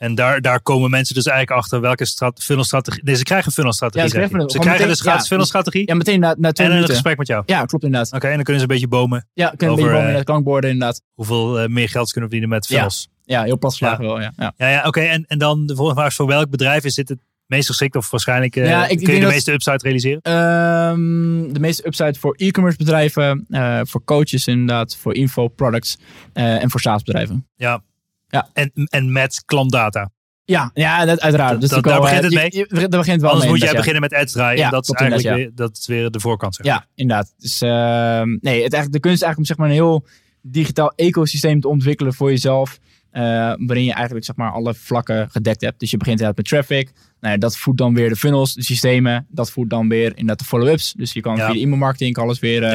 [0.00, 3.02] En daar, daar komen mensen dus eigenlijk achter welke strat funnelstrategie...
[3.04, 4.02] Nee, ze krijgen een funnelstrategie.
[4.02, 5.82] Ja, ze krijgen ze krijgen meteen- dus gratis ja, funnelstrategie.
[5.86, 6.94] Ja, meteen na, na twee en een minuten.
[6.94, 7.42] gesprek met jou.
[7.46, 8.12] Ja, klopt inderdaad.
[8.12, 9.28] Oké, en dan kunnen ze een beetje bomen.
[9.32, 11.02] Ja, kunnen Over, een beetje bomen in het klankborden inderdaad.
[11.14, 13.08] Hoeveel eh, meer geld ze kunnen verdienen met funnels.
[13.24, 14.32] Ja, heel plat wel, ja.
[14.36, 14.52] ja.
[14.56, 15.00] Ja, oké.
[15.00, 17.96] En, en dan de volgende vraag is voor welk bedrijf is dit het meest geschikt?
[17.96, 20.20] Of waarschijnlijk eh, Ja, ik- ik kun je de dat- meeste upside realiseren?
[20.22, 23.46] Ehm, de meeste upside voor e-commerce bedrijven,
[23.82, 25.98] voor coaches inderdaad, voor info products
[26.32, 27.46] en voor SaaS bedrijven.
[27.56, 27.82] Ja.
[28.30, 28.48] Ja.
[28.52, 30.10] En, en met klantdata.
[30.44, 31.50] Ja, ja dat, uiteraard.
[31.50, 33.60] Dat- Dus dat- daar begint eh, het je- je- Daar begint wel Anders mee, moet
[33.68, 34.58] jij beginnen met ads draaien.
[34.58, 36.54] Ja, en dat is eigenlijk weer, dat is weer de voorkant.
[36.54, 36.66] Zeg.
[36.66, 37.34] Ja, inderdaad.
[37.38, 40.06] Dus nee, het eigenlijk, de kunst is eigenlijk om zeg maar, een heel
[40.42, 42.78] digitaal ecosysteem te ontwikkelen voor jezelf.
[43.10, 43.22] eh,
[43.56, 45.80] waarin je eigenlijk zeg maar, alle vlakken gedekt hebt.
[45.80, 46.90] Dus je begint inderdaad met traffic.
[47.20, 49.26] Nou ja, dat voedt dan weer de funnels, de systemen.
[49.30, 50.92] Dat voedt dan weer inderdaad de follow-ups.
[50.92, 52.72] Dus je kan via e-mailmarketing alles weer eh.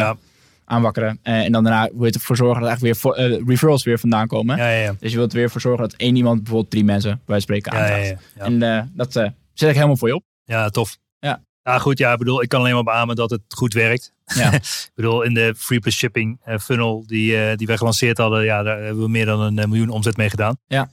[0.66, 1.20] Aanwakkeren.
[1.22, 4.28] Eh, en dan daarna wil je ervoor zorgen dat eigenlijk weer eh, referrals weer vandaan
[4.28, 4.58] komen.
[4.58, 4.96] Ja, ja, ja.
[5.00, 7.74] Dus je wilt er weer voor zorgen dat één iemand bijvoorbeeld drie mensen bij spreken
[7.74, 8.08] Ja, aantrekt.
[8.08, 8.20] ja, ja.
[8.36, 8.44] Ja.
[8.46, 9.12] En eh, dat
[9.54, 10.24] zet ik helemaal voor je op.
[10.44, 10.98] Ja, tof.
[11.20, 11.42] Ja.
[11.64, 11.98] Ja, goed.
[11.98, 14.14] Ja, ik bedoel, ik kan alleen maar beamen dat het goed werkt.
[14.26, 14.52] Ja.
[14.88, 18.84] ik bedoel, in de free plus shipping funnel die, die we gelanceerd hadden, ja, daar
[18.84, 20.58] hebben we meer dan een miljoen omzet mee gedaan.
[20.68, 20.90] Ja.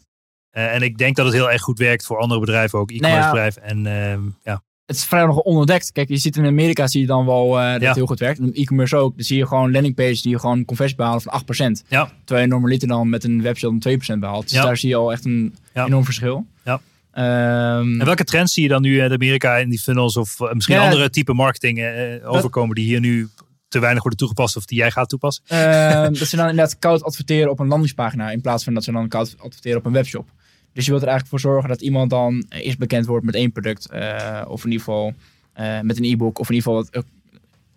[0.50, 3.30] En ik denk dat het heel erg goed werkt voor andere bedrijven, ook e-commerce Nou
[3.30, 3.62] bedrijven.
[3.62, 4.62] En ehm, ja,
[4.92, 5.92] het is vrij nog ontdekt.
[5.92, 7.86] Kijk, je ziet in Amerika zie je dan wel eh, dat Ja.
[7.86, 8.38] het heel goed werkt.
[8.38, 9.16] En e-commerce ook.
[9.16, 11.82] Dan zie je gewoon landingpages die je gewoon conversie behalen van 8%.
[11.88, 12.10] Ja.
[12.24, 14.42] Terwijl je normaliter dan met een webshop een 2% behaalt.
[14.42, 14.62] Dus Ja.
[14.64, 16.46] daar zie je al echt een enorm verschil.
[16.64, 16.80] Ja.
[17.12, 20.52] Ehm, En welke trends zie je dan nu in Amerika in die funnels of eh,
[20.52, 23.28] misschien andere type marketing eh, overkomen die hier nu
[23.68, 25.44] te weinig worden toegepast of die jij gaat toepassen?
[25.46, 28.92] Ehm, dat ze dan inderdaad koud adverteren op een landingspagina in plaats van dat ze
[28.92, 30.28] dan koud adverteren op een webshop.
[30.72, 33.52] Dus je wilt er eigenlijk voor zorgen dat iemand dan eerst bekend wordt met één
[33.52, 33.90] product.
[33.90, 35.12] eh, of in ieder geval
[35.52, 37.10] eh, met een e-book of in ieder geval wat, eh,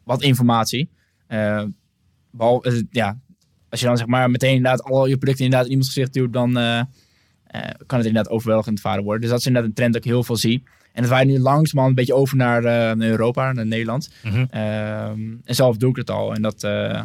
[0.04, 0.90] wat informatie.
[1.28, 1.64] Eh,
[2.32, 3.20] behalve, eh, ja,
[3.70, 6.34] als je dan zeg maar meteen inderdaad al je producten inderdaad in iemands gezicht duwt,
[6.34, 6.86] dan eh, eh,
[7.86, 9.22] kan het inderdaad overweldigend varen worden.
[9.22, 10.64] Dus dat is inderdaad een trend dat ik heel veel zie.
[10.96, 14.10] En dat waait nu langzamerhand een beetje over naar, eh, naar Europa, naar Nederland.
[14.24, 14.46] Mhm.
[14.50, 16.34] Ehm, en zelf doe ik het al.
[16.34, 17.02] En dat, eh,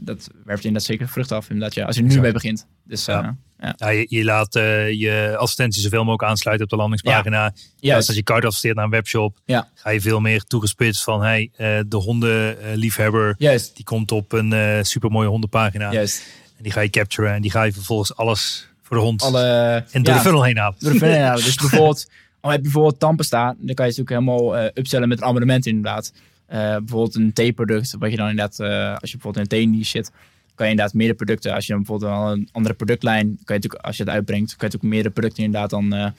[0.00, 1.48] dat werpt inderdaad zeker vrucht af.
[1.50, 2.66] Inderdaad, ja, als je er nu mee begint.
[2.84, 3.20] Dus Ja.
[3.22, 3.36] ja.
[3.60, 3.74] ja.
[3.76, 7.52] Ja, je, je laat je advertenties zoveel mogelijk aansluiten op de landingspagina.
[7.78, 8.08] Juist.
[8.08, 9.68] als je kaart adverteert naar een webshop, Ja.
[9.74, 11.50] ga je veel meer toegespitst van hey,
[11.88, 13.76] de hondenliefhebber Juist.
[13.76, 15.92] die komt op een eh supermooie hondenpagina.
[15.92, 16.22] Juist.
[16.56, 19.84] En die ga je capturen en die ga je vervolgens alles voor de hond Alle,
[19.90, 20.76] en door ja, de funnel heen halen.
[20.78, 21.44] door de funnel halen.
[21.44, 22.10] Dus bijvoorbeeld,
[22.40, 26.12] heb je bijvoorbeeld Tampesta, dan kan je natuurlijk helemaal eh upsellen met een abonnement inderdaad.
[26.46, 29.84] Eh, bijvoorbeeld een theeproduct, wat je dan inderdaad, eh, als je bijvoorbeeld in een thee
[29.84, 30.10] zit,
[30.54, 31.54] kan je inderdaad meerdere producten.
[31.54, 34.56] Als je dan bijvoorbeeld een andere productlijn, kan je natuurlijk, als je het uitbrengt, kan
[34.58, 36.12] je natuurlijk meerdere producten inderdaad dan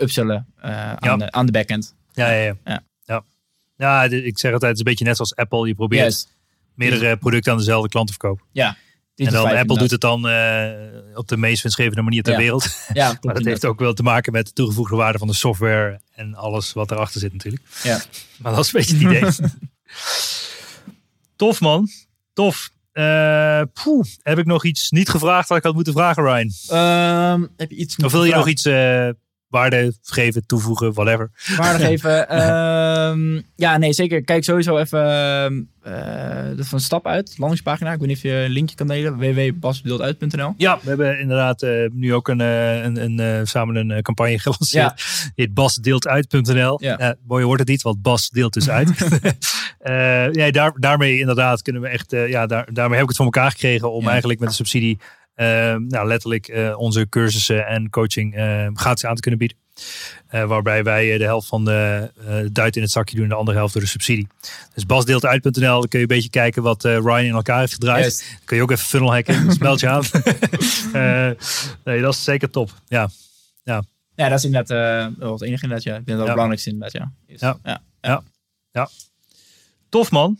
[0.00, 1.00] upsellen Ja.
[1.00, 1.94] aan, de, aan de backend.
[2.12, 2.82] Ja, ja, ja.
[3.04, 3.24] Ja.
[3.76, 4.02] ja.
[4.04, 5.66] ik zeg altijd, het is een beetje net zoals Apple.
[5.66, 6.28] Je probeert
[6.74, 8.44] meerdere producten aan dezelfde klant te verkopen.
[8.52, 8.76] Ja.
[9.26, 10.70] En dan Apple doet het dan eh,
[11.14, 12.38] op de meest winstgevende manier ter Ja.
[12.38, 12.68] wereld.
[12.92, 16.00] Ja, Maar dat heeft ook wel te maken met de toegevoegde waarde van de software
[16.14, 17.62] en alles wat erachter zit natuurlijk.
[17.82, 18.00] Ja.
[18.42, 19.50] Maar dat is een beetje het idee.
[21.36, 21.88] Tof man,
[22.32, 22.70] tof.
[22.92, 26.50] Eh, poeh, heb ik nog iets niet gevraagd wat ik had moeten vragen, Ryan?
[26.68, 29.08] Ehm, heb je iets Of wil je nog iets eh,
[29.50, 31.30] waarde geven, toevoegen, whatever?
[31.56, 32.28] waardig geven?
[32.28, 34.24] Ehm, ja, nee, zeker.
[34.24, 35.68] Kijk sowieso even
[36.56, 37.34] dat van stap uit.
[37.38, 37.92] Landingspagina.
[37.92, 39.16] Ik weet niet of je een linkje kan delen.
[39.18, 44.38] www.basbeelduit.nl Ja, we hebben inderdaad eh, nu ook een, eh, een, een, samen een campagne
[44.48, 44.96] gelanceerd.
[45.34, 46.78] Die heet basdeeltuit.nl.
[46.82, 47.16] Ja.
[47.26, 48.90] Mooier wordt het niet, want Bas deelt dus uit.
[50.32, 53.50] Ja, daar, daarmee inderdaad kunnen we echt, ja, daar, daarmee heb ik het voor elkaar
[53.50, 54.10] gekregen om Ja.
[54.10, 54.98] eigenlijk met de subsidie
[55.88, 59.56] nou, letterlijk eh, onze cursussen en coaching eh, gratis aan te kunnen bieden.
[60.26, 63.30] Eh, waarbij wij eh, de helft van de eh, duit in het zakje doen en
[63.30, 64.26] de andere helft door de subsidie.
[64.74, 68.18] Dus basdeeltuit.nl, dan kun je een beetje kijken wat Ryan in elkaar heeft gedraaid.
[68.30, 70.04] Dan kun je ook even funnel hacken, smelt je aan.
[71.84, 72.70] Nee, dat is zeker top.
[72.88, 73.08] Ja,
[74.14, 74.68] Ja, dat is inderdaad
[75.18, 75.82] wel het enige inderdaad.
[75.82, 75.96] Ja.
[75.96, 76.32] Ik denk dat het Ja.
[76.32, 76.92] belangrijkste inderdaad.
[76.92, 77.34] Ja.
[77.34, 77.40] Is-
[78.02, 78.22] Ja.
[78.72, 78.88] ja.
[79.88, 80.38] tof man.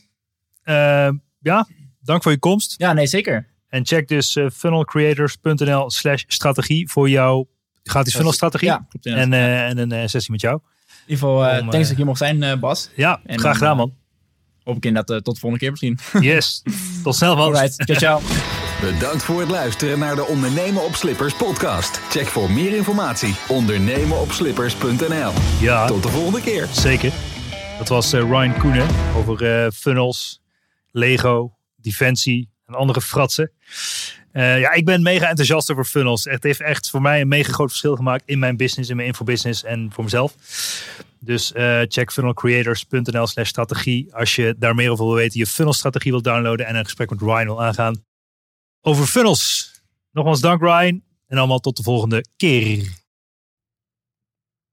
[0.62, 1.08] Eh,
[1.40, 1.68] ja,
[2.00, 2.74] dank voor je komst.
[2.78, 3.46] Ja, nee, zeker.
[3.70, 7.48] En check dus eh, funnelcreators.nl slash strategie voor jouw
[7.82, 8.68] gratis funnelstrategie.
[8.68, 9.32] Ja, klopt inderdaad.
[9.32, 10.54] En, eh, en een eh, sessie met jou.
[10.56, 10.62] in
[11.06, 12.90] ieder geval, eh om, thanks dat ik hier mocht zijn, Bas.
[12.96, 13.94] Ja, En graag gedaan man.
[14.64, 15.98] Hoop ik inderdaad tot de volgende keer misschien.
[16.32, 16.62] Yes,
[17.02, 17.44] tot snel man.
[17.44, 18.20] Alright, ciao, ciao.
[18.80, 22.00] Bedankt voor het luisteren naar de Ondernemen op Slippers podcast.
[22.08, 25.32] Check voor meer informatie ondernemenopslippers.nl.
[25.60, 26.66] Ja, Tot de volgende keer.
[26.72, 27.12] zeker.
[27.78, 30.40] Dat was eh, Ryan Koenen over eh, funnels,
[30.90, 33.50] Lego, Defensie en andere fratsen.
[34.32, 36.24] Eh, ja, ik ben mega enthousiast over funnels.
[36.24, 39.08] Het heeft echt voor mij een mega groot verschil gemaakt in mijn business, in mijn
[39.08, 40.34] infobusiness en voor mezelf.
[41.18, 46.10] Dus eh, check funnelcreators.nl slash strategie als je daar meer over wil weten, je funnelstrategie
[46.10, 48.04] wil downloaden en een gesprek met Ryan wil aangaan
[48.80, 49.70] over funnels.
[50.12, 52.99] Nogmaals dank Ryan en allemaal tot de volgende keer.